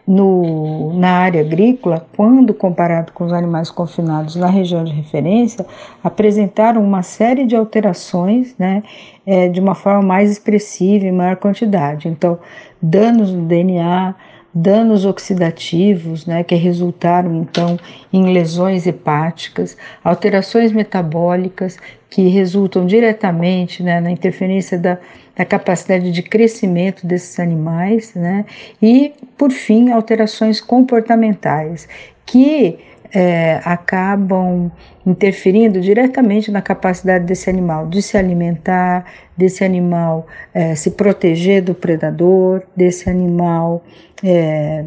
no, 0.07 0.93
na 0.95 1.11
área 1.11 1.41
agrícola, 1.41 2.07
quando 2.17 2.53
comparado 2.53 3.13
com 3.13 3.25
os 3.25 3.33
animais 3.33 3.71
confinados 3.71 4.35
na 4.35 4.49
região 4.49 4.83
de 4.85 4.93
referência, 4.93 5.65
apresentaram 6.03 6.83
uma 6.83 7.03
série 7.03 7.47
de 7.47 7.55
alterações 7.55 8.55
né, 8.59 8.83
é, 9.25 9.49
de 9.49 9.61
uma 9.61 9.75
forma 9.75 10.03
mais 10.03 10.31
expressiva 10.31 11.07
em 11.07 11.13
maior 11.13 11.37
quantidade. 11.37 12.09
Então, 12.09 12.39
danos 12.81 13.33
no 13.33 13.47
DNA, 13.47 14.15
danos 14.53 15.05
oxidativos, 15.05 16.27
né, 16.27 16.43
que 16.43 16.55
resultaram 16.57 17.35
então 17.37 17.79
em 18.13 18.33
lesões 18.33 18.87
hepáticas, 18.87 19.77
alterações 20.05 20.73
metabólicas 20.73 21.79
que 22.11 22.29
resultam 22.29 22.85
diretamente 22.85 23.83
né, 23.83 24.01
na 24.01 24.11
interferência 24.11 24.79
da, 24.79 24.99
da 25.37 25.45
capacidade 25.45 26.11
de 26.11 26.23
crescimento 26.23 27.07
desses 27.07 27.39
animais, 27.41 28.15
né, 28.15 28.45
e 28.81 29.13
por 29.37 29.51
fim 29.51 29.91
alterações 29.91 30.61
comportamentais 30.61 31.89
que 32.27 32.79
é, 33.15 33.61
acabam 33.65 34.71
interferindo 35.05 35.81
diretamente 35.81 36.51
na 36.51 36.63
capacidade 36.63 37.27
desse 37.27 37.51
animal 37.51 37.87
de 37.87 38.01
se 38.01 38.17
alimentar, 38.17 39.05
desse 39.37 39.63
animal 39.65 40.27
é, 40.55 40.75
se 40.75 40.93
proteger 40.93 41.63
do 41.63 41.75
predador, 41.75 42.63
desse 42.75 43.11
animal 43.11 43.85
é, 44.25 44.85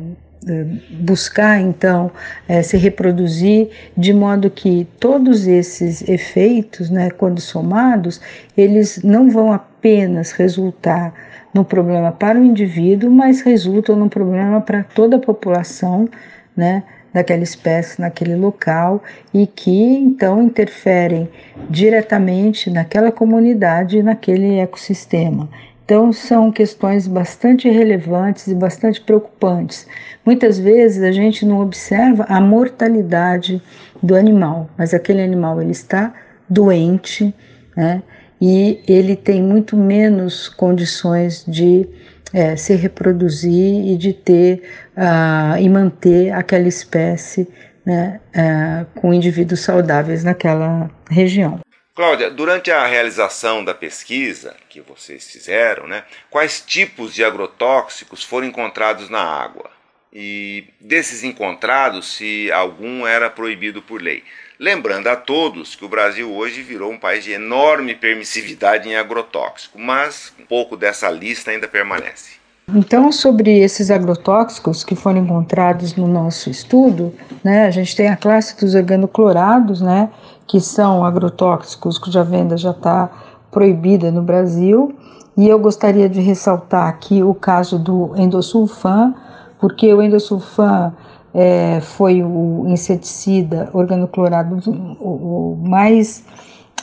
buscar 0.92 1.60
então 1.60 2.12
é, 2.48 2.62
se 2.62 2.78
reproduzir 2.78 3.70
de 3.98 4.14
modo 4.14 4.50
que 4.50 4.88
todos 5.00 5.48
esses 5.48 6.08
efeitos, 6.08 6.90
né, 6.90 7.10
quando 7.10 7.42
somados, 7.42 8.22
eles 8.56 9.02
não 9.04 9.30
vão 9.30 9.52
apenas 9.52 10.32
resultar 10.32 11.14
no 11.54 11.66
problema 11.66 12.12
para 12.12 12.40
o 12.40 12.44
indivíduo, 12.44 13.10
mas 13.10 13.42
resultam 13.42 13.96
no 13.96 14.10
problema 14.10 14.62
para 14.62 14.84
toda 14.84 15.16
a 15.16 15.20
população, 15.20 16.08
né, 16.56 16.84
daquela 17.14 17.44
espécie 17.44 18.02
naquele 18.02 18.36
local 18.36 19.02
e 19.34 19.48
que 19.48 19.72
então 19.72 20.44
interferem 20.44 21.30
diretamente 21.70 22.70
naquela 22.70 23.10
comunidade 23.10 23.98
e 23.98 24.04
naquele 24.04 24.60
ecossistema. 24.60 25.50
Então, 25.86 26.12
são 26.12 26.52
questões 26.52 27.06
bastante 27.06 27.70
relevantes 27.70 28.48
e 28.48 28.56
bastante 28.56 29.00
preocupantes. 29.00 29.86
Muitas 30.26 30.58
vezes 30.58 31.04
a 31.04 31.12
gente 31.12 31.46
não 31.46 31.62
observa 31.62 32.26
a 32.28 32.42
mortalidade 32.42 33.62
do 34.02 34.16
animal, 34.16 34.68
mas 34.76 34.96
aquele 34.96 35.22
animal 35.22 35.62
ele 35.62 35.72
está 35.72 36.12
doente, 36.50 37.32
né? 37.78 38.02
E 38.42 38.82
ele 38.88 39.16
tem 39.16 39.44
muito 39.44 39.78
menos 39.78 40.50
condições 40.50 41.46
de 41.48 41.88
é, 42.34 42.56
se 42.56 42.76
reproduzir 42.76 43.88
e 43.88 43.96
de 43.96 44.12
ter 44.12 44.64
uh, 44.98 45.58
e 45.58 45.70
manter 45.70 46.32
aquela 46.32 46.68
espécie 46.68 47.48
né, 47.86 48.20
uh, 48.36 49.00
com 49.00 49.14
indivíduos 49.14 49.62
saudáveis 49.62 50.24
naquela 50.24 50.90
região. 51.10 51.60
Cláudia, 51.96 52.30
durante 52.30 52.70
a 52.72 52.86
realização 52.86 53.64
da 53.64 53.74
pesquisa 53.74 54.54
que 54.68 54.82
vocês 54.82 55.32
fizeram, 55.32 55.88
né, 55.88 56.04
quais 56.30 56.60
tipos 56.60 57.14
de 57.14 57.24
agrotóxicos 57.24 58.22
foram 58.22 58.46
encontrados 58.46 59.10
na 59.10 59.22
água? 59.22 59.70
E 60.12 60.66
desses 60.80 61.24
encontrados, 61.24 62.18
se 62.18 62.52
algum 62.52 63.08
era 63.08 63.30
proibido 63.30 63.82
por 63.82 64.02
lei? 64.02 64.24
Lembrando 64.60 65.08
a 65.08 65.16
todos 65.16 65.74
que 65.74 65.86
o 65.86 65.90
Brasil 65.90 66.30
hoje 66.34 66.62
virou 66.62 66.92
um 66.92 67.00
país 67.00 67.24
de 67.24 67.32
enorme 67.32 67.96
permissividade 67.96 68.90
em 68.90 68.98
agrotóxico, 68.98 69.80
mas 69.80 70.34
um 70.38 70.46
pouco 70.46 70.76
dessa 70.76 71.10
lista 71.10 71.52
ainda 71.52 71.68
permanece. 71.68 72.36
Então, 72.68 73.12
sobre 73.12 73.60
esses 73.60 73.92
agrotóxicos 73.92 74.84
que 74.84 74.96
foram 74.96 75.20
encontrados 75.20 75.96
no 75.96 76.08
nosso 76.08 76.50
estudo, 76.50 77.14
né, 77.44 77.68
a 77.68 77.72
gente 77.72 77.96
tem 77.96 78.10
a 78.10 78.18
classe 78.18 78.58
dos 78.58 78.74
organoclorados, 78.74 79.82
né, 79.82 80.10
que 80.48 80.60
são 80.60 81.04
agrotóxicos 81.04 81.98
cuja 81.98 82.24
venda 82.24 82.56
já 82.58 82.72
está 82.72 83.10
proibida 83.52 84.12
no 84.12 84.22
Brasil, 84.22 84.96
e 85.38 85.48
eu 85.48 85.60
gostaria 85.60 86.08
de 86.08 86.22
ressaltar 86.22 86.88
aqui 86.88 87.22
o 87.22 87.34
caso 87.34 87.78
do 87.78 88.14
endosulfan, 88.16 89.14
porque 89.60 89.94
o 89.94 90.02
endosulfan 90.02 90.94
é, 91.34 91.82
foi 91.82 92.24
o 92.24 92.66
inseticida 92.68 93.70
organoclorado 93.74 94.62
o, 95.00 95.54
o 95.54 95.68
mais 95.68 96.24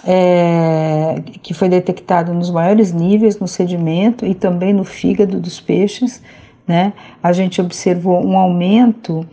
é, 0.05 1.23
que 1.43 1.55
foi 1.55 1.69
detectado 1.69 2.35
nos 2.35 2.51
maiores 2.51 2.93
níveis 2.93 3.39
no 3.39 3.49
sedimento 3.49 4.27
e 4.27 4.35
também 4.35 4.75
no 4.75 4.85
fígado 4.85 5.41
dos 5.41 5.61
peixes. 5.61 6.23
Né? 6.67 6.93
A 7.23 7.33
gente 7.33 7.61
observou 7.61 8.25
um 8.25 8.37
aumento 8.37 9.27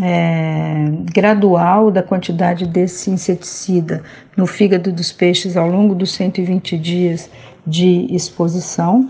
é, 0.00 0.90
gradual 1.12 1.90
da 1.90 2.02
quantidade 2.02 2.66
desse 2.66 3.10
inseticida 3.10 4.02
no 4.36 4.46
fígado 4.46 4.92
dos 4.92 5.12
peixes 5.12 5.56
ao 5.56 5.68
longo 5.68 5.94
dos 5.94 6.12
120 6.12 6.78
dias 6.78 7.30
de 7.66 8.06
exposição, 8.14 9.08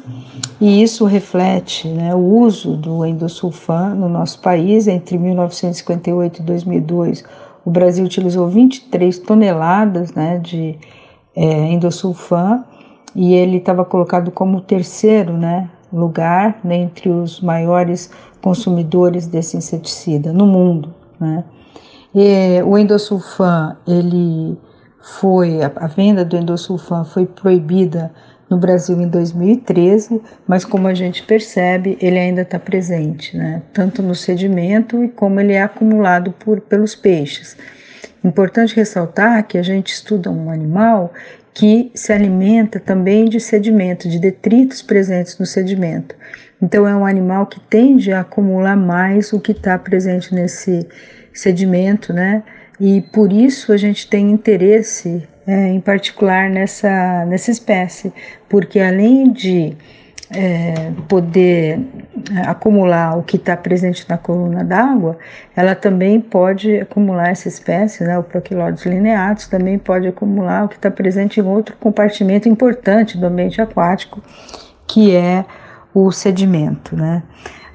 e 0.58 0.82
isso 0.82 1.04
reflete 1.04 1.86
né, 1.88 2.14
o 2.14 2.18
uso 2.18 2.74
do 2.74 3.04
endosulfan 3.04 3.94
no 3.94 4.08
nosso 4.08 4.40
país. 4.40 4.88
Entre 4.88 5.18
1958 5.18 6.40
e 6.40 6.42
2002, 6.42 7.24
o 7.64 7.70
Brasil 7.70 8.04
utilizou 8.04 8.48
23 8.48 9.18
toneladas 9.18 10.14
né, 10.14 10.38
de 10.38 10.78
é, 11.34 11.72
endosulfan 11.72 12.64
e 13.14 13.34
ele 13.34 13.58
estava 13.58 13.84
colocado 13.84 14.30
como 14.30 14.60
terceiro 14.60 15.34
né, 15.34 15.68
lugar 15.92 16.58
né, 16.64 16.76
entre 16.76 17.08
os 17.08 17.40
maiores 17.40 18.10
consumidores 18.40 19.26
desse 19.26 19.56
inseticida 19.56 20.32
no 20.32 20.46
mundo. 20.46 20.94
Né? 21.18 21.44
E 22.14 22.62
o 22.62 22.78
endosulfan, 22.78 23.76
ele 23.86 24.58
foi, 25.00 25.62
a, 25.62 25.72
a 25.76 25.86
venda 25.86 26.24
do 26.24 26.36
endosulfan 26.36 27.04
foi 27.04 27.26
proibida 27.26 28.12
no 28.48 28.58
Brasil 28.58 29.00
em 29.00 29.08
2013, 29.08 30.20
mas 30.46 30.64
como 30.64 30.86
a 30.86 30.94
gente 30.94 31.22
percebe, 31.24 31.98
ele 32.00 32.18
ainda 32.18 32.42
está 32.42 32.58
presente, 32.58 33.36
né? 33.36 33.62
tanto 33.72 34.02
no 34.02 34.14
sedimento 34.14 35.02
e 35.02 35.08
como 35.08 35.40
ele 35.40 35.52
é 35.52 35.62
acumulado 35.62 36.32
por, 36.32 36.60
pelos 36.60 36.94
peixes. 36.94 37.56
Importante 38.22 38.74
ressaltar 38.74 39.46
que 39.46 39.58
a 39.58 39.62
gente 39.62 39.92
estuda 39.92 40.30
um 40.30 40.50
animal 40.50 41.12
que 41.56 41.90
se 41.94 42.12
alimenta 42.12 42.78
também 42.78 43.24
de 43.24 43.40
sedimento, 43.40 44.10
de 44.10 44.18
detritos 44.18 44.82
presentes 44.82 45.38
no 45.38 45.46
sedimento. 45.46 46.14
Então, 46.60 46.86
é 46.86 46.94
um 46.94 47.06
animal 47.06 47.46
que 47.46 47.58
tende 47.58 48.12
a 48.12 48.20
acumular 48.20 48.76
mais 48.76 49.32
o 49.32 49.40
que 49.40 49.52
está 49.52 49.78
presente 49.78 50.34
nesse 50.34 50.86
sedimento, 51.32 52.12
né? 52.12 52.42
E 52.78 53.00
por 53.00 53.32
isso 53.32 53.72
a 53.72 53.78
gente 53.78 54.06
tem 54.06 54.30
interesse 54.30 55.26
é, 55.46 55.68
em 55.68 55.80
particular 55.80 56.50
nessa, 56.50 57.24
nessa 57.24 57.50
espécie, 57.50 58.12
porque 58.50 58.78
além 58.78 59.32
de 59.32 59.74
é, 60.30 60.92
poder 61.08 61.80
é, 62.34 62.40
acumular 62.46 63.16
o 63.16 63.22
que 63.22 63.36
está 63.36 63.56
presente 63.56 64.04
na 64.08 64.18
coluna 64.18 64.64
d'água, 64.64 65.16
ela 65.54 65.74
também 65.74 66.20
pode 66.20 66.80
acumular 66.80 67.28
essa 67.28 67.48
espécie, 67.48 68.04
né, 68.04 68.18
o 68.18 68.22
Proquilodes 68.22 68.84
lineatus, 68.84 69.46
também 69.46 69.78
pode 69.78 70.08
acumular 70.08 70.64
o 70.64 70.68
que 70.68 70.76
está 70.76 70.90
presente 70.90 71.40
em 71.40 71.44
outro 71.44 71.76
compartimento 71.78 72.48
importante 72.48 73.16
do 73.16 73.26
ambiente 73.26 73.60
aquático, 73.60 74.22
que 74.86 75.14
é 75.14 75.44
o 75.94 76.10
sedimento. 76.10 76.96
Né. 76.96 77.22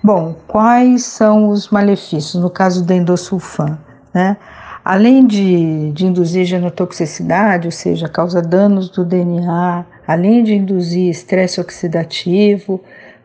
Bom, 0.03 0.35
quais 0.47 1.03
são 1.03 1.49
os 1.49 1.69
malefícios 1.69 2.41
no 2.41 2.49
caso 2.49 2.83
do 2.83 2.93
endosulfan? 2.93 3.79
Né? 4.13 4.35
Além 4.83 5.27
de, 5.27 5.91
de 5.91 6.07
induzir 6.07 6.43
genotoxicidade, 6.43 7.67
ou 7.67 7.71
seja, 7.71 8.09
causa 8.09 8.41
danos 8.41 8.89
do 8.89 9.05
DNA, 9.05 9.85
além 10.11 10.43
de 10.43 10.53
induzir 10.53 11.09
estresse 11.09 11.61
oxidativo, 11.61 12.81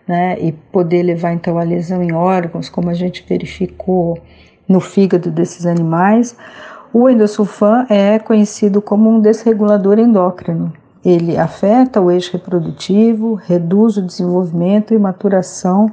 né, 0.06 0.38
e 0.40 0.52
poder 0.52 1.02
levar 1.02 1.32
então 1.32 1.58
a 1.58 1.64
lesão 1.64 2.02
em 2.02 2.12
órgãos, 2.12 2.68
como 2.68 2.90
a 2.90 2.94
gente 2.94 3.24
verificou 3.28 4.18
no 4.68 4.80
fígado 4.80 5.30
desses 5.30 5.66
animais, 5.66 6.36
o 6.92 7.08
endosulfan 7.10 7.86
é 7.90 8.18
conhecido 8.18 8.80
como 8.80 9.10
um 9.10 9.20
desregulador 9.20 9.98
endócrino. 9.98 10.72
Ele 11.04 11.36
afeta 11.36 12.00
o 12.00 12.10
eixo 12.10 12.32
reprodutivo, 12.32 13.34
reduz 13.34 13.96
o 13.96 14.02
desenvolvimento 14.02 14.94
e 14.94 14.98
maturação 14.98 15.90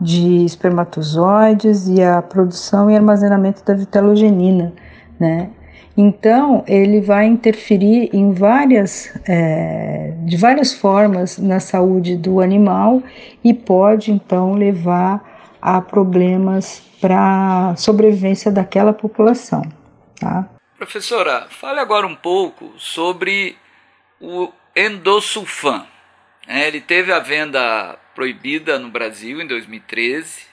de 0.00 0.44
espermatozoides 0.44 1.88
e 1.88 2.02
a 2.02 2.20
produção 2.20 2.90
e 2.90 2.96
armazenamento 2.96 3.64
da 3.64 3.74
vitelogenina, 3.74 4.72
né? 5.18 5.50
Então 5.96 6.62
ele 6.66 7.00
vai 7.00 7.24
interferir 7.24 8.10
em 8.12 8.32
várias, 8.32 9.12
é, 9.26 10.12
de 10.24 10.36
várias 10.36 10.74
formas 10.74 11.38
na 11.38 11.58
saúde 11.58 12.16
do 12.16 12.40
animal 12.40 13.02
e 13.42 13.54
pode 13.54 14.12
então 14.12 14.54
levar 14.54 15.56
a 15.60 15.80
problemas 15.80 16.82
para 17.00 17.70
a 17.70 17.76
sobrevivência 17.76 18.50
daquela 18.50 18.92
população. 18.92 19.62
Tá? 20.20 20.48
Professora, 20.76 21.46
fale 21.48 21.80
agora 21.80 22.06
um 22.06 22.14
pouco 22.14 22.72
sobre 22.76 23.56
o 24.20 24.52
endosulfan. 24.76 25.86
É, 26.46 26.68
ele 26.68 26.80
teve 26.80 27.12
a 27.12 27.18
venda 27.18 27.98
proibida 28.14 28.78
no 28.78 28.90
Brasil 28.90 29.40
em 29.40 29.46
2013. 29.46 30.45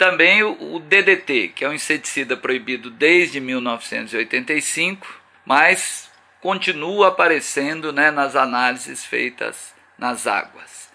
Também 0.00 0.42
o, 0.42 0.76
o 0.76 0.80
DDT, 0.80 1.48
que 1.48 1.62
é 1.62 1.68
um 1.68 1.74
inseticida 1.74 2.34
proibido 2.34 2.90
desde 2.90 3.38
1985, 3.38 5.06
mas 5.44 6.08
continua 6.40 7.08
aparecendo 7.08 7.92
né, 7.92 8.10
nas 8.10 8.34
análises 8.34 9.04
feitas 9.04 9.74
nas 9.98 10.26
águas. 10.26 10.88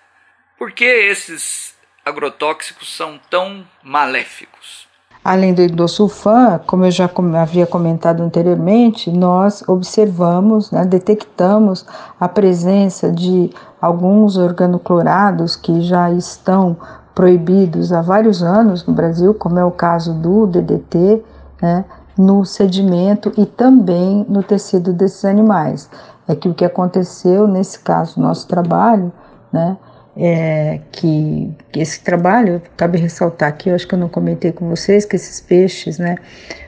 Por 0.57 0.71
que 0.71 0.85
esses 0.85 1.75
agrotóxicos 2.03 2.95
são 2.95 3.19
tão 3.29 3.63
maléficos? 3.83 4.87
Além 5.23 5.53
do 5.53 5.61
endosulfan, 5.61 6.59
como 6.65 6.85
eu 6.85 6.91
já 6.91 7.07
havia 7.39 7.67
comentado 7.67 8.23
anteriormente, 8.23 9.11
nós 9.11 9.63
observamos, 9.67 10.71
né, 10.71 10.83
detectamos 10.83 11.85
a 12.19 12.27
presença 12.27 13.11
de 13.11 13.51
alguns 13.79 14.35
organoclorados 14.35 15.55
que 15.55 15.81
já 15.81 16.09
estão 16.09 16.75
proibidos 17.15 17.93
há 17.93 18.01
vários 18.01 18.43
anos 18.43 18.85
no 18.85 18.93
Brasil, 18.93 19.33
como 19.33 19.57
é 19.57 19.65
o 19.65 19.71
caso 19.71 20.13
do 20.13 20.45
DDT, 20.45 21.23
né, 21.61 21.85
no 22.17 22.45
sedimento 22.45 23.31
e 23.37 23.45
também 23.45 24.25
no 24.29 24.43
tecido 24.43 24.93
desses 24.93 25.25
animais. 25.25 25.89
É 26.27 26.35
que 26.35 26.49
o 26.49 26.53
que 26.53 26.65
aconteceu 26.65 27.47
nesse 27.47 27.79
caso, 27.79 28.19
nosso 28.19 28.47
trabalho, 28.47 29.11
né, 29.51 29.77
é 30.17 30.81
que, 30.91 31.55
esse 31.73 32.01
trabalho, 32.01 32.61
cabe 32.77 32.97
ressaltar 32.97 33.49
aqui, 33.49 33.69
eu 33.69 33.75
acho 33.75 33.87
que 33.87 33.95
eu 33.95 33.99
não 33.99 34.09
comentei 34.09 34.51
com 34.51 34.69
vocês, 34.69 35.05
que 35.05 35.15
esses 35.15 35.39
peixes, 35.39 35.97
né, 35.97 36.17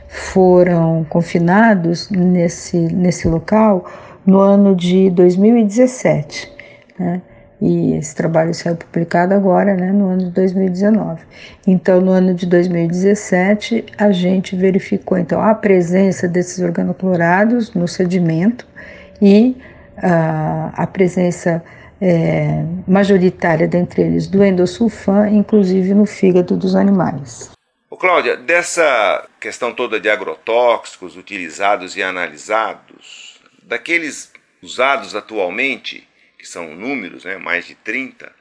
foram 0.08 1.06
confinados 1.10 2.10
nesse, 2.10 2.78
nesse 2.78 3.28
local 3.28 3.86
no 4.26 4.40
ano 4.40 4.74
de 4.76 5.10
2017 5.10 6.58
né? 6.98 7.22
E 7.60 7.94
esse 7.94 8.16
trabalho 8.16 8.54
saiu 8.54 8.76
publicado 8.76 9.34
agora, 9.34 9.76
né, 9.76 9.92
no 9.92 10.10
ano 10.10 10.26
de 10.26 10.32
2019. 10.32 11.22
Então, 11.66 12.00
no 12.00 12.12
ano 12.12 12.34
de 12.36 12.46
2017, 12.46 13.86
a 13.98 14.12
gente 14.12 14.56
verificou 14.56 15.18
então 15.18 15.42
a 15.42 15.56
presença 15.56 16.28
desses 16.28 16.60
organoclorados 16.60 17.74
no 17.74 17.88
sedimento 17.88 18.68
e 19.20 19.58
uh, 19.98 20.72
a 20.74 20.86
presença 20.86 21.64
é, 22.00 22.64
majoritária 22.88 23.68
dentre 23.68 24.04
eles 24.04 24.28
do 24.28 24.44
endosulfan, 24.44 25.30
inclusive 25.30 25.94
no 25.94 26.06
fígado 26.06 26.56
dos 26.56 26.76
animais. 26.76 27.50
Ô 27.90 27.98
Cláudia, 27.98 28.38
dessa 28.38 29.28
questão 29.40 29.74
toda 29.74 30.00
de 30.00 30.10
agrotóxicos 30.10 31.16
utilizados 31.16 31.96
e 31.96 32.04
analisados, 32.04 33.40
daqueles 33.64 34.32
usados 34.62 35.16
atualmente, 35.16 36.08
são 36.50 36.76
números, 36.76 37.26
né, 37.26 37.38
mais 37.38 37.66
de 37.66 37.76
30, 37.76 38.32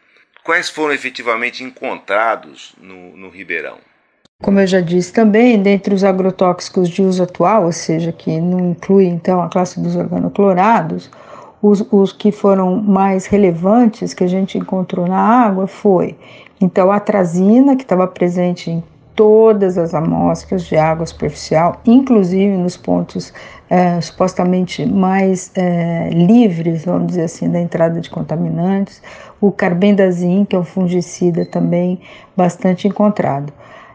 quais 0.44 0.68
foram 0.68 0.94
efetivamente 0.94 1.64
encontrados 1.64 2.74
no, 2.80 3.16
no 3.16 3.28
Ribeirão? 3.28 3.78
Como 4.42 4.60
eu 4.60 4.66
já 4.66 4.80
disse 4.80 5.12
também, 5.12 5.60
dentre 5.60 5.94
os 5.94 6.04
agrotóxicos 6.04 6.90
de 6.90 7.02
uso 7.02 7.22
atual, 7.22 7.64
ou 7.64 7.72
seja, 7.72 8.12
que 8.12 8.38
não 8.40 8.70
inclui 8.70 9.06
então 9.06 9.40
a 9.40 9.48
classe 9.48 9.80
dos 9.80 9.96
organoclorados, 9.96 11.10
os, 11.62 11.84
os 11.90 12.12
que 12.12 12.30
foram 12.30 12.76
mais 12.76 13.26
relevantes 13.26 14.12
que 14.12 14.22
a 14.22 14.26
gente 14.26 14.58
encontrou 14.58 15.06
na 15.06 15.18
água 15.18 15.66
foi 15.66 16.16
então 16.60 16.90
a 16.90 16.96
atrazina, 16.96 17.76
que 17.76 17.82
estava 17.82 18.06
presente 18.06 18.70
em 18.70 18.82
todas 19.16 19.78
as 19.78 19.94
amostras 19.94 20.64
de 20.64 20.76
água 20.76 21.06
superficial, 21.06 21.80
inclusive 21.86 22.54
nos 22.56 22.76
pontos 22.76 23.32
é, 23.68 24.00
supostamente 24.00 24.86
mais 24.86 25.50
é, 25.56 26.10
livres, 26.10 26.84
vamos 26.84 27.08
dizer 27.08 27.22
assim, 27.22 27.50
da 27.50 27.58
entrada 27.58 28.00
de 28.00 28.10
contaminantes, 28.10 29.02
o 29.40 29.50
carbendazim, 29.50 30.44
que 30.44 30.54
é 30.54 30.58
um 30.58 30.64
fungicida 30.64 31.44
também 31.46 31.98
bastante 32.36 32.86
encontrado. 32.86 33.52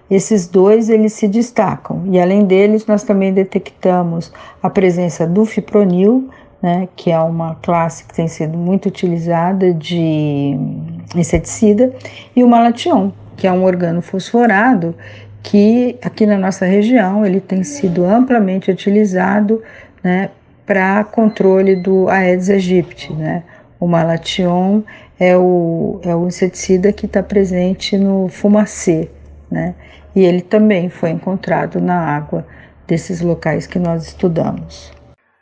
Esses 0.09 0.47
dois 0.47 0.89
eles 0.89 1.13
se 1.13 1.27
destacam. 1.27 2.03
E 2.07 2.19
além 2.19 2.43
deles 2.43 2.85
nós 2.85 3.03
também 3.03 3.31
detectamos 3.31 4.33
a 4.61 4.69
presença 4.69 5.25
do 5.25 5.45
fipronil, 5.45 6.29
né, 6.61 6.87
que 6.95 7.09
é 7.09 7.19
uma 7.19 7.55
classe 7.61 8.03
que 8.03 8.13
tem 8.13 8.27
sido 8.27 8.57
muito 8.57 8.87
utilizada 8.87 9.73
de 9.73 10.55
inseticida, 11.15 11.93
e 12.35 12.43
o 12.43 12.47
malation, 12.47 13.11
que 13.41 13.47
é 13.47 13.51
um 13.51 13.63
organo 13.63 14.03
fosforado 14.03 14.95
que 15.41 15.97
aqui 16.03 16.27
na 16.27 16.37
nossa 16.37 16.63
região 16.63 17.25
ele 17.25 17.41
tem 17.41 17.63
sido 17.63 18.05
amplamente 18.05 18.69
utilizado 18.69 19.63
né, 20.03 20.29
para 20.63 21.03
controle 21.05 21.75
do 21.75 22.07
Aedes 22.07 22.51
aegypti. 22.51 23.11
Né? 23.11 23.41
O 23.79 23.87
malation 23.87 24.83
é 25.19 25.35
o, 25.35 25.99
é 26.03 26.15
o 26.15 26.27
inseticida 26.27 26.93
que 26.93 27.07
está 27.07 27.23
presente 27.23 27.97
no 27.97 28.29
fumacê, 28.29 29.09
né? 29.49 29.73
E 30.15 30.23
ele 30.23 30.41
também 30.41 30.91
foi 30.91 31.09
encontrado 31.09 31.81
na 31.81 31.99
água 31.99 32.45
desses 32.85 33.21
locais 33.21 33.65
que 33.65 33.79
nós 33.79 34.05
estudamos. 34.05 34.93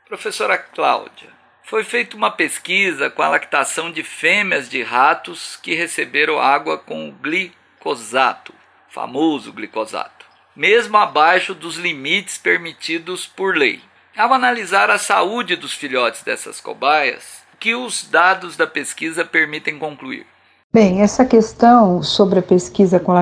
Professora 0.07 0.57
Cláudia, 0.57 1.27
foi 1.65 1.83
feita 1.83 2.15
uma 2.15 2.31
pesquisa 2.31 3.09
com 3.09 3.21
a 3.21 3.27
lactação 3.27 3.91
de 3.91 4.03
fêmeas 4.03 4.69
de 4.69 4.81
ratos 4.83 5.59
que 5.61 5.75
receberam 5.75 6.39
água 6.39 6.77
com 6.77 7.11
glicosato, 7.79 8.53
famoso 8.89 9.53
glicosato, 9.53 10.25
mesmo 10.55 10.97
abaixo 10.97 11.55
dos 11.55 11.77
limites 11.77 12.37
permitidos 12.37 13.25
por 13.25 13.55
lei. 13.55 13.79
Ao 14.17 14.33
analisar 14.33 14.89
a 14.89 14.97
saúde 14.97 15.55
dos 15.55 15.73
filhotes 15.73 16.21
dessas 16.23 16.59
cobaias, 16.59 17.41
o 17.53 17.57
que 17.57 17.73
os 17.73 18.07
dados 18.09 18.57
da 18.57 18.67
pesquisa 18.67 19.23
permitem 19.23 19.79
concluir? 19.79 20.25
Bem, 20.73 21.01
essa 21.01 21.25
questão 21.25 22.03
sobre 22.03 22.39
a 22.39 22.43
pesquisa 22.43 22.99
com 22.99 23.13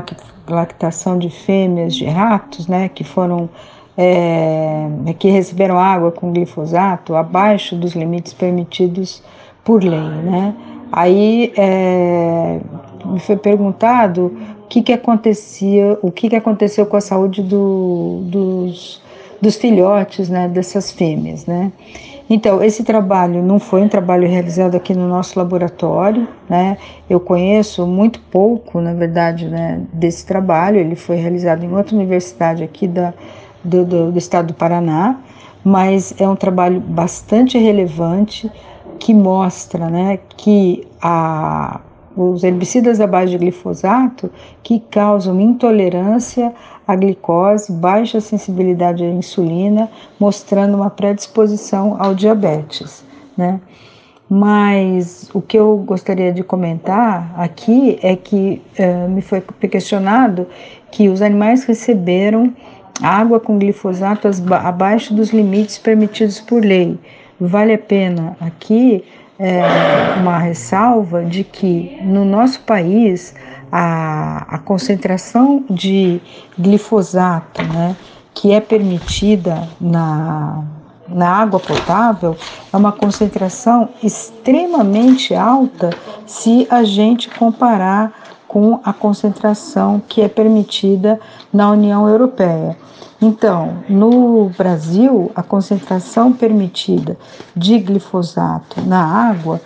lactação 0.50 1.17
de 1.17 1.30
fêmeas 1.30 1.96
de 1.96 2.06
ratos, 2.06 2.67
né, 2.67 2.89
que 2.89 3.04
foram 3.04 3.50
é, 3.98 4.89
que 5.17 5.30
receberam 5.30 5.80
água 5.80 6.12
com 6.12 6.32
glifosato 6.32 7.15
abaixo 7.15 7.76
dos 7.76 7.93
limites 7.93 8.34
permitidos 8.34 9.24
por 9.63 9.84
lei, 9.84 10.00
né? 10.00 10.56
Aí 10.91 11.52
é, 11.58 12.60
me 13.08 13.20
foi 13.20 13.38
perguntado 13.38 14.38
o 14.63 14.67
que, 14.67 14.82
que 14.82 14.93
acontecia, 14.93 15.98
o 16.02 16.12
que, 16.12 16.30
que 16.30 16.36
aconteceu 16.36 16.86
com 16.86 16.98
a 16.98 17.02
saúde 17.02 17.41
do, 17.41 18.22
dos, 18.24 19.02
dos 19.41 19.56
filhotes, 19.56 20.30
né, 20.30 20.48
dessas 20.48 20.91
fêmeas, 20.91 21.46
né? 21.46 21.72
Então, 22.30 22.62
esse 22.62 22.84
trabalho 22.84 23.41
não 23.41 23.58
foi 23.58 23.82
um 23.82 23.88
trabalho 23.88 24.28
realizado 24.28 24.76
aqui 24.76 24.93
no 24.93 25.08
nosso 25.08 25.39
laboratório, 25.39 26.28
né? 26.50 26.78
Eu 27.10 27.22
conheço 27.22 27.88
muito 27.88 28.20
pouco, 28.20 28.82
na 28.82 28.93
verdade, 28.93 29.48
né, 29.48 29.82
desse 29.93 30.26
trabalho. 30.26 30.78
Ele 30.78 30.96
foi 30.96 31.15
realizado 31.15 31.63
em 31.63 31.74
outra 31.74 31.96
universidade 31.96 32.63
aqui 32.63 32.86
da, 32.86 33.13
do, 33.63 33.86
do, 33.86 34.12
do 34.12 34.17
estado 34.17 34.48
do 34.48 34.54
Paraná, 34.54 35.22
mas 35.63 36.13
é 36.20 36.28
um 36.28 36.36
trabalho 36.36 36.82
bastante 36.82 37.58
relevante 37.58 38.52
que 39.00 39.13
mostra, 39.13 39.89
né, 39.89 40.20
que 40.36 40.86
a, 41.02 41.80
os 42.17 42.43
herbicidas 42.43 42.99
à 42.99 43.06
base 43.06 43.32
de 43.32 43.38
glifosato 43.38 44.30
que 44.63 44.80
causam 44.80 45.39
intolerância 45.39 46.51
à 46.88 46.95
glicose, 46.95 47.71
baixa 47.71 48.19
sensibilidade 48.19 49.03
à 49.03 49.08
insulina, 49.08 49.89
mostrando 50.19 50.75
uma 50.75 50.89
predisposição 50.89 51.95
ao 51.99 52.15
diabetes, 52.15 53.06
né? 53.38 53.60
Mas 54.30 55.30
o 55.34 55.41
que 55.41 55.58
eu 55.58 55.77
gostaria 55.86 56.34
de 56.34 56.43
comentar 56.43 57.34
aqui 57.38 57.97
é 58.01 58.13
que 58.13 58.62
uh, 58.77 59.10
me 59.10 59.21
foi 59.21 59.41
questionado 59.69 60.45
que 60.91 61.08
os 61.08 61.21
animais 61.21 61.63
receberam 61.63 62.53
água 63.01 63.39
com 63.39 63.58
glifosato 63.58 64.27
abaixo 64.51 65.13
dos 65.13 65.30
limites 65.30 65.77
permitidos 65.77 66.41
por 66.41 66.63
lei. 66.63 66.99
Vale 67.39 67.73
a 67.73 67.77
pena 67.77 68.36
aqui 68.41 69.03
é, 69.39 69.62
uma 70.19 70.38
ressalva 70.38 71.23
de 71.23 71.43
que 71.43 71.97
no 72.02 72.26
nosso 72.26 72.62
país 72.62 73.36
a, 73.71 74.56
a 74.56 74.58
concentração 74.60 75.63
de 75.69 76.21
glifosato 76.58 77.62
né, 77.62 77.95
que 78.34 78.52
é 78.52 78.60
permitida 78.60 79.67
na, 79.80 80.63
na 81.08 81.30
água 81.30 81.60
potável 81.60 82.36
é 82.71 82.78
uma 82.78 82.91
concentração 82.91 83.89
extremamente 84.04 85.34
alta 85.36 85.91
se 86.26 86.67
a 86.69 86.84
gente 86.84 87.30
comparar 87.30 88.37
com 88.48 88.80
a 88.84 88.94
concentração 88.94 90.02
que 90.08 90.22
é 90.22 90.28
permitida 90.28 91.20
na 91.52 91.72
União 91.72 92.08
Europeia. 92.08 92.78
Então, 93.22 93.84
no 93.90 94.50
Brasil, 94.58 95.32
a 95.36 95.44
concentração 95.44 96.32
permitida 96.32 97.18
de 97.56 97.78
glifosato 97.80 98.82
na 98.82 99.04
água 99.04 99.60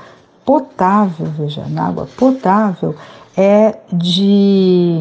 potável, 0.46 1.28
veja, 1.38 1.65
na 1.67 1.88
água 1.88 2.08
potável 2.17 2.96
é 3.38 3.78
de 3.91 4.96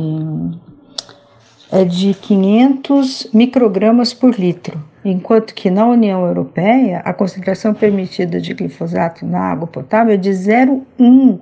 é 1.72 1.84
de 1.84 2.14
500 2.14 3.28
microgramas 3.32 4.12
por 4.12 4.34
litro, 4.34 4.76
enquanto 5.04 5.54
que 5.54 5.70
na 5.70 5.86
União 5.86 6.26
Europeia 6.26 7.00
a 7.04 7.12
concentração 7.14 7.72
permitida 7.72 8.40
de 8.40 8.52
glifosato 8.52 9.24
na 9.24 9.38
água 9.38 9.68
potável 9.68 10.12
é 10.12 10.16
de 10.16 10.30
0,1 10.30 11.38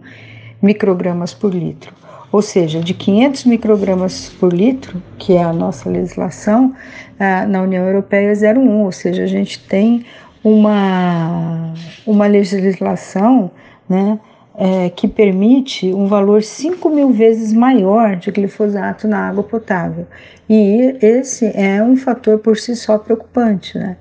microgramas 0.61 1.33
por 1.33 1.55
litro 1.55 1.95
ou 2.31 2.43
seja, 2.43 2.81
de 2.81 2.95
500 2.95 3.45
microgramas 3.45 4.29
por 4.39 4.53
litro, 4.53 5.03
que 5.19 5.35
é 5.35 5.43
a 5.43 5.53
nossa 5.53 5.89
legislação, 5.89 6.75
ah, 7.19 7.47
na 7.47 7.63
União 7.63 7.87
Europeia 7.87 8.31
é 8.31 8.33
0,1, 8.33 8.85
ou 8.85 8.93
seja, 8.93 9.25
a 9.25 9.27
gente 9.27 9.59
tem 9.67 10.05
uma, 10.45 11.73
uma 12.07 12.27
legislação 12.27 13.51
né, 13.89 14.19
é, 14.57 14.91
que 14.91 15.07
permite 15.07 15.93
um 15.93 16.07
valor 16.07 16.43
5 16.43 16.91
mil 16.91 17.11
vezes 17.11 17.53
maior 17.53 18.17
de 18.17 18.31
glifosato 18.31 19.07
na 19.07 19.29
água 19.29 19.43
potável. 19.43 20.07
E 20.49 20.97
esse 21.01 21.47
é 21.55 21.83
um 21.83 21.97
fator 21.97 22.39
por 22.39 22.57
si 22.57 22.75
só 22.75 22.99
preocupante. 22.99 23.79
Né? 23.79 23.97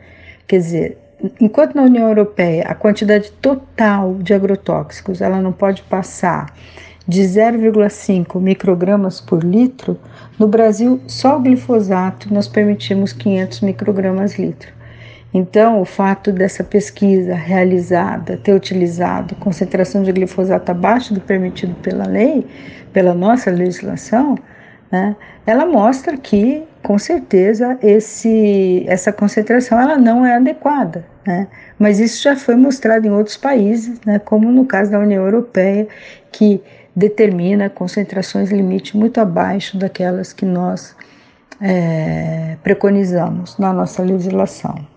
Quer 0.48 0.58
dizer, 0.58 0.98
enquanto 1.40 1.76
na 1.76 1.84
União 1.84 2.08
Europeia 2.08 2.64
a 2.64 2.76
quantidade 2.76 3.32
total 3.34 4.16
de 4.16 4.34
agrotóxicos 4.34 5.22
ela 5.22 5.42
não 5.42 5.52
pode 5.52 5.82
passar 5.84 6.54
de 7.08 7.22
0,5 7.22 8.40
microgramas 8.40 9.22
por 9.22 9.44
litro, 9.44 9.98
no 10.38 10.48
Brasil 10.48 11.00
só 11.08 11.38
o 11.38 11.42
glifosato 11.42 12.34
nós 12.34 12.48
permitimos 12.48 13.14
500 13.14 13.62
microgramas 13.62 14.38
litro. 14.38 14.76
Então, 15.34 15.82
o 15.82 15.86
fato 15.86 16.32
dessa 16.32 16.64
pesquisa 16.64 17.36
realizada 17.36 18.38
ter 18.38 18.54
utilizado 18.54 19.36
concentração 19.36 20.02
de 20.04 20.12
glifosato 20.12 20.72
abaixo 20.72 21.14
do 21.14 21.22
permitido 21.22 21.76
pela 21.76 22.06
lei, 22.06 22.46
pela 22.92 23.14
nossa 23.14 23.52
legislação, 23.52 24.38
né, 24.92 25.16
ela 25.46 25.66
mostra 25.66 26.18
que, 26.18 26.64
com 26.82 26.98
certeza, 26.98 27.78
esse, 27.84 28.86
essa 28.88 29.12
concentração 29.12 29.80
ela 29.80 29.98
não 29.98 30.26
é 30.26 30.36
adequada. 30.36 31.06
Né? 31.26 31.48
Mas 31.78 32.00
isso 32.00 32.24
já 32.24 32.36
foi 32.36 32.56
mostrado 32.56 33.06
em 33.06 33.12
outros 33.12 33.36
países, 33.36 34.00
né, 34.06 34.18
como 34.20 34.50
no 34.50 34.66
caso 34.66 34.92
da 34.92 35.00
União 35.00 35.26
Europeia, 35.26 35.88
que 36.32 36.62
determina 36.98 37.70
concentrações 37.70 38.50
limite 38.50 38.98
muito 38.98 39.20
abaixo 39.20 39.78
daquelas 39.78 40.34
que 40.34 40.44
nós 40.44 40.96
é, 41.62 42.58
preconizamos 42.64 43.56
na 43.60 43.72
nossa 43.72 44.02
legislação. 44.02 44.88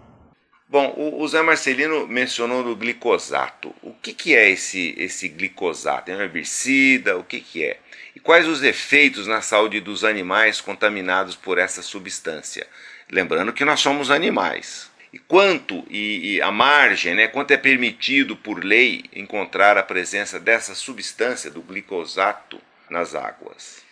Bom, 0.66 0.94
o, 1.18 1.28
Zé 1.28 1.42
Marcelino 1.42 2.06
mencionou 2.06 2.64
no 2.64 2.74
glicosato. 2.74 3.74
O 3.82 3.92
que, 3.92 4.14
que 4.14 4.34
é 4.34 4.48
esse, 4.48 4.94
esse 4.96 5.28
glicosato? 5.28 6.10
É 6.10 6.16
um 6.16 6.22
herbicida? 6.22 7.18
O 7.18 7.24
que, 7.24 7.40
que 7.40 7.64
é? 7.64 7.76
E 8.16 8.20
quais 8.20 8.48
os 8.48 8.62
efeitos 8.62 9.26
na 9.26 9.42
saúde 9.42 9.78
dos 9.78 10.02
animais 10.02 10.60
contaminados 10.60 11.36
por 11.36 11.58
essa 11.58 11.82
substância? 11.82 12.66
Lembrando 13.10 13.52
que 13.52 13.64
nós 13.64 13.80
somos 13.80 14.10
animais 14.10 14.89
e 15.12 15.18
quanto 15.18 15.84
e, 15.90 16.36
e, 16.36 16.42
a 16.42 16.50
margem, 16.50 17.14
né, 17.14 17.26
quanto 17.26 17.50
é 17.50 17.56
permitido 17.56 18.36
por 18.36 18.64
lei 18.64 19.04
encontrar 19.14 19.76
a 19.76 19.82
presença 19.82 20.38
dessa 20.38 20.74
substância 20.74 21.50
do 21.50 21.60
glicosato 21.60 22.58
nas 22.88 23.14
águas. 23.14 23.82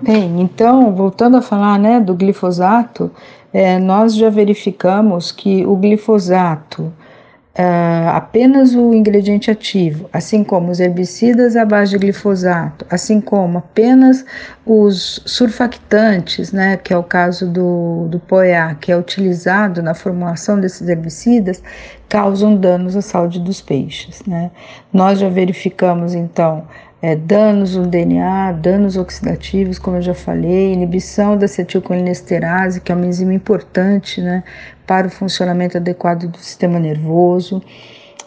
Bem, 0.00 0.40
então, 0.40 0.94
voltando 0.94 1.36
a 1.38 1.42
falar 1.42 1.78
né, 1.78 2.00
do 2.00 2.14
glifosato, 2.14 3.10
é, 3.52 3.78
nós 3.78 4.14
já 4.14 4.28
verificamos 4.28 5.32
que 5.32 5.64
o 5.64 5.76
glifosato 5.76 6.92
uh, 7.58 8.10
apenas 8.10 8.74
o 8.74 8.92
ingrediente 8.92 9.50
ativo, 9.50 10.08
assim 10.12 10.44
como 10.44 10.70
os 10.70 10.78
herbicidas 10.78 11.56
à 11.56 11.64
base 11.64 11.92
de 11.92 11.98
glifosato, 11.98 12.84
assim 12.90 13.20
como 13.20 13.58
apenas 13.58 14.24
os 14.64 15.22
surfactantes, 15.24 16.52
né, 16.52 16.76
que 16.76 16.92
é 16.92 16.98
o 16.98 17.02
caso 17.02 17.50
do, 17.50 18.08
do 18.08 18.20
POEA, 18.20 18.76
que 18.80 18.92
é 18.92 18.96
utilizado 18.96 19.82
na 19.82 19.94
formulação 19.94 20.60
desses 20.60 20.88
herbicidas, 20.88 21.62
causam 22.08 22.56
danos 22.56 22.94
à 22.94 23.02
saúde 23.02 23.40
dos 23.40 23.60
peixes. 23.60 24.22
Né. 24.26 24.50
Nós 24.92 25.18
já 25.18 25.28
verificamos 25.28 26.14
então 26.14 26.66
é, 27.06 27.14
danos 27.14 27.76
no 27.76 27.86
DNA, 27.86 28.50
danos 28.50 28.96
oxidativos, 28.96 29.78
como 29.78 29.98
eu 29.98 30.02
já 30.02 30.12
falei, 30.12 30.72
inibição 30.72 31.38
da 31.38 31.44
acetilcolinesterase, 31.44 32.80
que 32.80 32.90
é 32.90 32.94
uma 32.96 33.06
enzima 33.06 33.32
importante 33.32 34.20
né, 34.20 34.42
para 34.84 35.06
o 35.06 35.10
funcionamento 35.10 35.76
adequado 35.76 36.26
do 36.26 36.36
sistema 36.38 36.80
nervoso, 36.80 37.62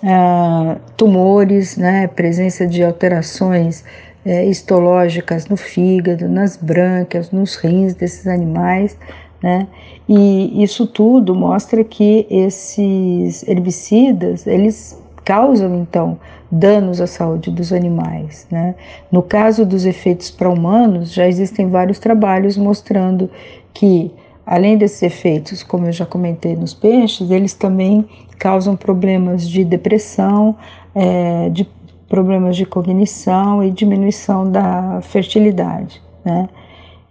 uh, 0.01 0.79
tumores, 0.95 1.75
né, 1.75 2.07
presença 2.07 2.65
de 2.65 2.81
alterações 2.81 3.83
é, 4.25 4.45
histológicas 4.45 5.47
no 5.47 5.57
fígado, 5.57 6.29
nas 6.29 6.55
brânquias, 6.55 7.31
nos 7.31 7.57
rins 7.57 7.93
desses 7.93 8.27
animais, 8.27 8.97
né? 9.43 9.67
E 10.07 10.63
isso 10.63 10.87
tudo 10.87 11.35
mostra 11.35 11.83
que 11.83 12.25
esses 12.29 13.45
herbicidas, 13.45 14.47
eles 14.47 14.97
causam 15.25 15.75
então 15.75 16.17
danos 16.51 16.99
à 16.99 17.07
saúde 17.07 17.51
dos 17.51 17.71
animais. 17.71 18.47
Né? 18.49 18.75
No 19.11 19.21
caso 19.21 19.65
dos 19.65 19.85
efeitos 19.85 20.31
para 20.31 20.49
humanos, 20.49 21.13
já 21.13 21.27
existem 21.27 21.69
vários 21.69 21.99
trabalhos 21.99 22.57
mostrando 22.57 23.29
que, 23.73 24.11
além 24.45 24.77
desses 24.77 25.01
efeitos, 25.03 25.63
como 25.63 25.87
eu 25.87 25.91
já 25.91 26.05
comentei 26.05 26.55
nos 26.55 26.73
peixes, 26.73 27.29
eles 27.29 27.53
também 27.53 28.07
causam 28.37 28.75
problemas 28.75 29.47
de 29.47 29.63
depressão, 29.63 30.55
é, 30.95 31.49
de 31.49 31.67
problemas 32.07 32.55
de 32.55 32.65
cognição 32.65 33.63
e 33.63 33.69
diminuição 33.69 34.51
da 34.51 34.99
fertilidade. 35.01 36.01
Né? 36.25 36.49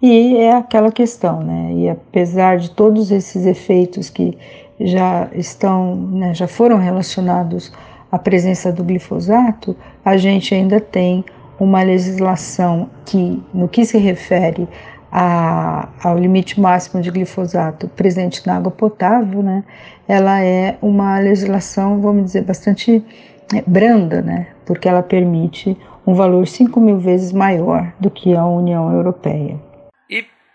E 0.00 0.36
é 0.36 0.52
aquela 0.52 0.92
questão, 0.92 1.40
né? 1.40 1.72
E 1.74 1.88
apesar 1.88 2.58
de 2.58 2.70
todos 2.70 3.10
esses 3.10 3.44
efeitos 3.46 4.08
que 4.08 4.38
já 4.80 5.28
estão, 5.34 5.96
né, 5.96 6.34
já 6.34 6.46
foram 6.46 6.78
relacionados 6.78 7.72
à 8.10 8.18
presença 8.18 8.72
do 8.72 8.82
glifosato, 8.84 9.76
a 10.04 10.16
gente 10.16 10.54
ainda 10.54 10.80
tem 10.80 11.24
uma 11.58 11.82
legislação 11.82 12.88
que, 13.04 13.42
no 13.52 13.68
que 13.68 13.84
se 13.84 13.98
refere 13.98 14.68
a, 15.10 15.88
ao 16.02 16.18
limite 16.18 16.60
máximo 16.60 17.02
de 17.02 17.10
glifosato 17.10 17.88
presente 17.88 18.46
na 18.46 18.56
água 18.56 18.70
potável, 18.70 19.42
né, 19.42 19.64
ela 20.06 20.42
é 20.42 20.78
uma 20.80 21.18
legislação, 21.18 22.00
vamos 22.00 22.26
dizer, 22.26 22.44
bastante 22.44 23.02
é, 23.54 23.62
branda, 23.66 24.22
né, 24.22 24.48
porque 24.66 24.88
ela 24.88 25.02
permite 25.02 25.76
um 26.06 26.14
valor 26.14 26.46
5 26.46 26.80
mil 26.80 26.98
vezes 26.98 27.32
maior 27.32 27.92
do 27.98 28.10
que 28.10 28.34
a 28.34 28.44
União 28.46 28.92
Europeia. 28.92 29.68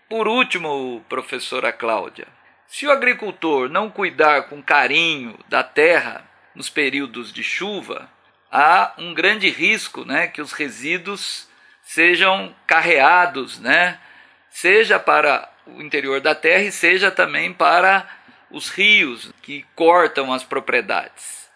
Por 0.08 0.28
último, 0.28 1.00
professora 1.08 1.72
Cláudia, 1.72 2.26
se 2.68 2.86
o 2.86 2.92
agricultor 2.92 3.68
não 3.68 3.90
cuidar 3.90 4.48
com 4.48 4.62
carinho 4.62 5.34
da 5.48 5.64
terra 5.64 6.22
nos 6.54 6.68
períodos 6.68 7.32
de 7.32 7.42
chuva, 7.42 8.08
há 8.50 8.92
um 8.98 9.12
grande 9.12 9.48
risco 9.48 10.04
né, 10.04 10.26
que 10.26 10.40
os 10.40 10.52
resíduos 10.52 11.48
sejam 11.82 12.54
carreados, 12.66 13.58
né, 13.58 13.98
seja 14.50 14.98
para 14.98 15.50
o 15.66 15.82
interior 15.82 16.20
da 16.20 16.34
terra 16.34 16.64
e 16.64 16.72
seja 16.72 17.10
também 17.10 17.52
para 17.52 18.08
os 18.50 18.70
rios 18.70 19.32
que 19.42 19.64
cortam 19.74 20.32
as 20.32 20.44
propriedades. 20.44 21.48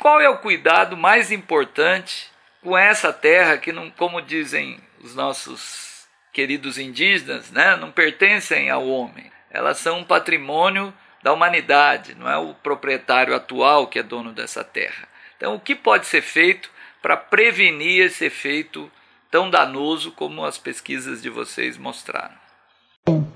Qual 0.00 0.20
é 0.20 0.28
o 0.28 0.38
cuidado 0.38 0.96
mais 0.96 1.30
importante 1.30 2.30
com 2.62 2.76
essa 2.76 3.12
terra 3.12 3.58
que, 3.58 3.72
não, 3.72 3.90
como 3.90 4.20
dizem 4.20 4.80
os 5.00 5.14
nossos 5.14 5.88
queridos 6.32 6.78
indígenas, 6.78 7.50
né, 7.50 7.76
não 7.76 7.90
pertencem 7.90 8.70
ao 8.70 8.86
homem. 8.86 9.30
Elas 9.50 9.78
são 9.78 10.00
um 10.00 10.04
patrimônio 10.04 10.94
da 11.22 11.32
humanidade, 11.32 12.14
não 12.14 12.28
é 12.28 12.36
o 12.38 12.54
proprietário 12.54 13.34
atual 13.34 13.86
que 13.86 13.98
é 13.98 14.02
dono 14.02 14.32
dessa 14.32 14.62
terra. 14.62 15.08
Então, 15.36 15.54
o 15.54 15.60
que 15.60 15.74
pode 15.74 16.06
ser 16.06 16.22
feito 16.22 16.70
para 17.00 17.16
prevenir 17.16 18.06
esse 18.06 18.24
efeito 18.24 18.90
tão 19.30 19.50
danoso 19.50 20.12
como 20.12 20.44
as 20.44 20.58
pesquisas 20.58 21.22
de 21.22 21.28
vocês 21.28 21.76
mostraram? 21.76 22.34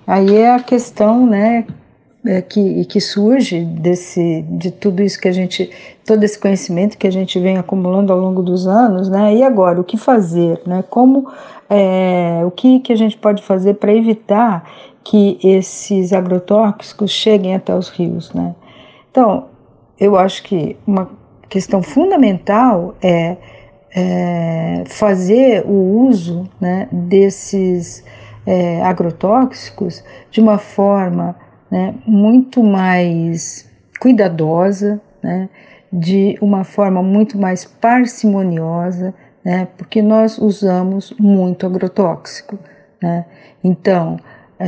Aí 0.07 0.37
é 0.37 0.55
a 0.55 0.61
questão, 0.61 1.27
né, 1.27 1.67
é, 2.25 2.41
que, 2.41 2.85
que 2.85 3.01
surge 3.01 3.65
desse, 3.65 4.43
de 4.43 4.71
tudo 4.71 5.03
isso 5.03 5.21
que 5.21 5.29
a 5.29 5.33
gente, 5.33 5.71
todo 6.07 6.23
esse 6.23 6.39
conhecimento 6.39 6.97
que 6.97 7.07
a 7.07 7.11
gente 7.11 7.39
vem 7.39 7.59
acumulando 7.59 8.13
ao 8.13 8.19
longo 8.19 8.43
dos 8.43 8.67
anos, 8.67 9.09
né? 9.09 9.35
E 9.35 9.43
agora, 9.43 9.81
o 9.81 9.85
que 9.85 9.97
fazer, 9.97 10.61
né? 10.67 10.85
Como, 10.89 11.29
é, 11.69 12.43
o 12.45 12.51
que, 12.51 12.81
que 12.81 12.93
a 12.93 12.97
gente 12.97 13.17
pode 13.17 13.43
fazer 13.43 13.75
para 13.75 13.93
evitar 13.93 14.71
que 15.05 15.39
esses 15.43 16.13
agrotóxicos 16.13 17.11
cheguem 17.11 17.55
até 17.55 17.75
os 17.75 17.89
rios, 17.89 18.33
né? 18.33 18.55
Então, 19.11 19.47
eu 19.99 20.17
acho 20.17 20.43
que 20.43 20.77
uma 20.87 21.11
questão 21.49 21.83
fundamental 21.83 22.95
é, 23.03 23.37
é 23.95 24.85
fazer 24.87 25.65
o 25.67 26.07
uso 26.07 26.49
né, 26.61 26.89
desses 26.91 28.03
é, 28.47 28.83
agrotóxicos 28.83 30.03
de 30.31 30.41
uma 30.41 30.59
forma 30.59 31.37
né, 31.71 31.95
muito 32.07 32.63
mais 32.63 33.71
cuidadosa, 34.01 35.01
né, 35.23 35.49
de 35.93 36.39
uma 36.41 36.65
forma 36.65 37.03
muito 37.03 37.39
mais 37.39 37.65
parcimoniosa, 37.65 39.15
né, 39.45 39.69
porque 39.77 40.01
nós 40.01 40.39
usamos 40.39 41.15
muito 41.19 41.67
agrotóxico. 41.67 42.59
Né? 43.01 43.27
Então, 43.63 44.17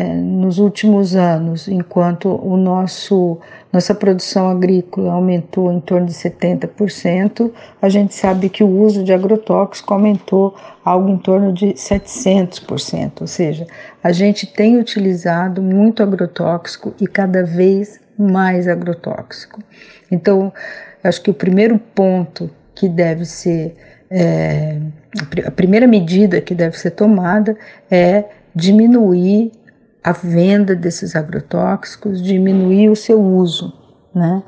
nos 0.03 0.59
últimos 0.59 1.15
anos, 1.15 1.69
enquanto 1.69 2.29
o 2.29 2.57
nosso 2.57 3.39
nossa 3.73 3.95
produção 3.95 4.49
agrícola 4.49 5.13
aumentou 5.13 5.73
em 5.73 5.81
torno 5.81 6.07
de 6.07 6.13
70%, 6.13 7.51
a 7.83 7.89
gente 7.89 8.15
sabe 8.15 8.49
que 8.49 8.63
o 8.63 8.69
uso 8.69 9.03
de 9.03 9.13
agrotóxico 9.13 9.93
aumentou 9.93 10.57
algo 10.85 11.09
em 11.09 11.19
torno 11.19 11.53
de 11.53 11.75
700%, 11.75 13.21
ou 13.21 13.27
seja, 13.27 13.67
a 14.03 14.13
gente 14.13 14.47
tem 14.47 14.79
utilizado 14.79 15.61
muito 15.61 16.03
agrotóxico 16.05 16.95
e 17.01 17.07
cada 17.07 17.45
vez 17.45 18.01
mais 18.17 18.69
agrotóxico. 18.69 19.61
Então, 20.11 20.53
acho 21.03 21.21
que 21.21 21.31
o 21.31 21.35
primeiro 21.35 21.79
ponto 21.79 22.49
que 22.77 22.89
deve 22.89 23.25
ser 23.25 23.75
é, 24.11 24.79
a 25.45 25.51
primeira 25.51 25.87
medida 25.87 26.41
que 26.41 26.55
deve 26.55 26.79
ser 26.79 26.93
tomada 26.93 27.57
é 27.91 28.25
diminuir 28.55 29.51
a 30.05 30.13
venda 30.13 30.77
desses 30.77 31.17
agrotóxicos, 31.17 32.23
diminuir 32.23 32.91
o 32.91 32.97
seu 32.97 33.19
uso, 33.21 33.73
né? 34.15 34.43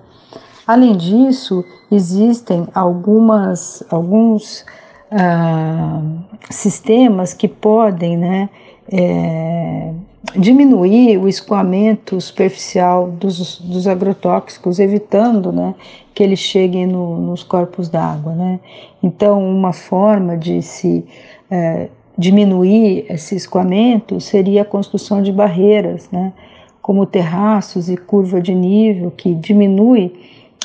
Além 0.67 0.97
disso, 0.97 1.65
existem 1.91 2.69
algumas, 2.75 3.83
alguns 3.89 4.67
ah, 5.11 6.03
sistemas 6.51 7.33
que 7.33 7.47
podem 7.47 8.19
né, 8.19 8.51
é, 8.91 9.93
diminuir 10.37 11.19
o 11.19 11.29
escoamento 11.29 12.21
superficial 12.21 13.11
dos, 13.13 13.61
dos 13.61 13.87
agrotóxicos, 13.87 14.81
evitando 14.81 15.53
né, 15.53 15.75
que 16.13 16.23
eles 16.23 16.41
cheguem 16.41 16.87
no, 16.87 17.21
nos 17.21 17.45
corpos 17.45 17.89
d'água. 17.89 18.35
Né? 18.35 18.61
Então, 19.03 19.41
uma 19.49 19.73
forma 19.73 20.37
de 20.37 20.61
se 20.63 21.07
é, 21.49 21.89
diminuir 22.17 23.07
esse 23.11 23.35
escoamento 23.35 24.21
seria 24.21 24.63
a 24.63 24.65
construção 24.65 25.23
de 25.23 25.31
barreiras, 25.31 26.09
né, 26.11 26.33
como 26.81 27.05
terraços 27.05 27.91
e 27.91 27.97
curva 27.97 28.41
de 28.41 28.55
nível, 28.55 29.11
que 29.11 29.35
diminui 29.35 30.13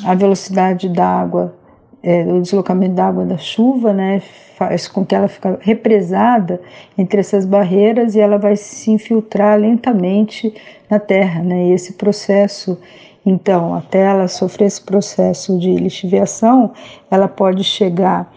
a 0.04 0.14
velocidade 0.14 0.88
da 0.88 1.06
água, 1.06 1.56
é, 2.04 2.24
o 2.24 2.42
deslocamento 2.42 2.96
da 2.96 3.08
água 3.08 3.26
da 3.26 3.38
chuva, 3.38 3.92
né, 3.92 4.22
faz 4.56 4.88
com 4.88 5.06
que 5.06 5.16
ela 5.16 5.28
fique 5.28 5.48
represada 5.62 6.62
entre 6.98 7.20
essas 7.20 7.46
barreiras 7.46 8.16
e 8.16 8.20
ela 8.20 8.38
vai 8.38 8.56
se 8.56 8.92
infiltrar 8.92 9.60
lentamente 9.60 10.54
na 10.90 11.00
terra. 11.00 11.42
Né, 11.42 11.70
e 11.70 11.72
esse 11.74 11.94
processo, 11.94 12.78
então, 13.26 13.74
até 13.74 14.02
ela 14.02 14.28
sofrer 14.28 14.66
esse 14.66 14.82
processo 14.82 15.58
de 15.58 15.76
lixiviação, 15.76 16.72
ela 17.10 17.28
pode 17.28 17.64
chegar 17.64 18.32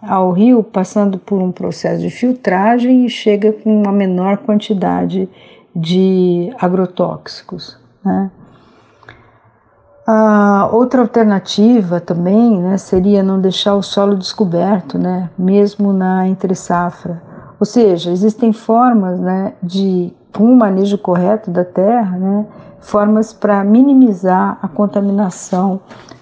ao 0.00 0.30
rio 0.32 0.62
passando 0.62 1.18
por 1.18 1.40
um 1.40 1.50
processo 1.50 2.00
de 2.00 2.10
filtragem 2.10 3.04
e 3.04 3.08
chega 3.08 3.52
com 3.52 3.82
uma 3.82 3.92
menor 3.92 4.38
quantidade 4.38 5.28
de 5.74 6.52
agrotóxicos. 6.58 7.78
Né? 8.04 8.30
Outra 10.72 11.02
alternativa 11.02 12.00
também 12.00 12.58
né, 12.62 12.78
seria 12.78 13.22
não 13.22 13.38
deixar 13.38 13.74
o 13.74 13.82
solo 13.82 14.16
descoberto, 14.16 14.98
né, 14.98 15.28
mesmo 15.38 15.92
na 15.92 16.26
entre 16.26 16.54
safra. 16.54 17.22
Ou 17.60 17.66
seja, 17.66 18.10
existem 18.10 18.50
formas 18.52 19.20
né, 19.20 19.52
de, 19.62 20.14
com 20.34 20.44
o 20.44 20.56
manejo 20.56 20.96
correto 20.96 21.50
da 21.50 21.64
terra, 21.64 22.16
né, 22.16 22.46
formas 22.80 23.34
para 23.34 23.62
minimizar 23.64 24.58
a 24.62 24.68
contaminação 24.68 25.80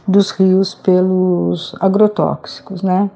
dos 0.09 0.33
rios 0.33 0.75
pelos 0.75 1.77
agrotóxicos. 1.81 2.83
Né? 2.83 3.09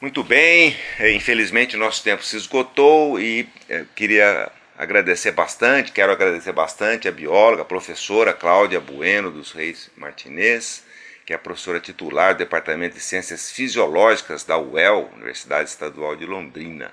Muito 0.00 0.22
bem, 0.22 0.76
é, 1.00 1.10
infelizmente 1.10 1.76
nosso 1.76 2.04
tempo 2.04 2.22
se 2.22 2.36
esgotou 2.36 3.18
e 3.18 3.48
é, 3.68 3.84
queria 3.96 4.48
agradecer 4.78 5.32
bastante, 5.32 5.90
quero 5.90 6.12
agradecer 6.12 6.52
bastante 6.52 7.08
a 7.08 7.10
bióloga, 7.10 7.62
a 7.62 7.64
professora 7.64 8.32
Cláudia 8.32 8.78
Bueno 8.78 9.28
dos 9.28 9.50
Reis 9.50 9.90
Martinez, 9.96 10.84
que 11.26 11.34
é 11.34 11.36
professora 11.36 11.80
titular 11.80 12.32
do 12.32 12.38
Departamento 12.38 12.94
de 12.94 13.00
Ciências 13.00 13.50
Fisiológicas 13.50 14.44
da 14.44 14.56
UEL, 14.56 15.10
Universidade 15.16 15.68
Estadual 15.68 16.14
de 16.14 16.26
Londrina, 16.26 16.92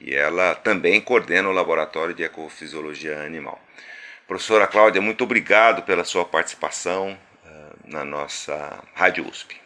e 0.00 0.14
ela 0.14 0.54
também 0.54 1.00
coordena 1.00 1.48
o 1.48 1.52
Laboratório 1.52 2.14
de 2.14 2.22
Ecofisiologia 2.22 3.22
Animal. 3.22 3.60
Professora 4.28 4.68
Cláudia, 4.68 5.02
muito 5.02 5.24
obrigado 5.24 5.82
pela 5.82 6.04
sua 6.04 6.24
participação 6.24 7.18
uh, 7.44 7.76
na 7.86 8.04
nossa 8.04 8.84
Rádio 8.94 9.28
USP. 9.28 9.65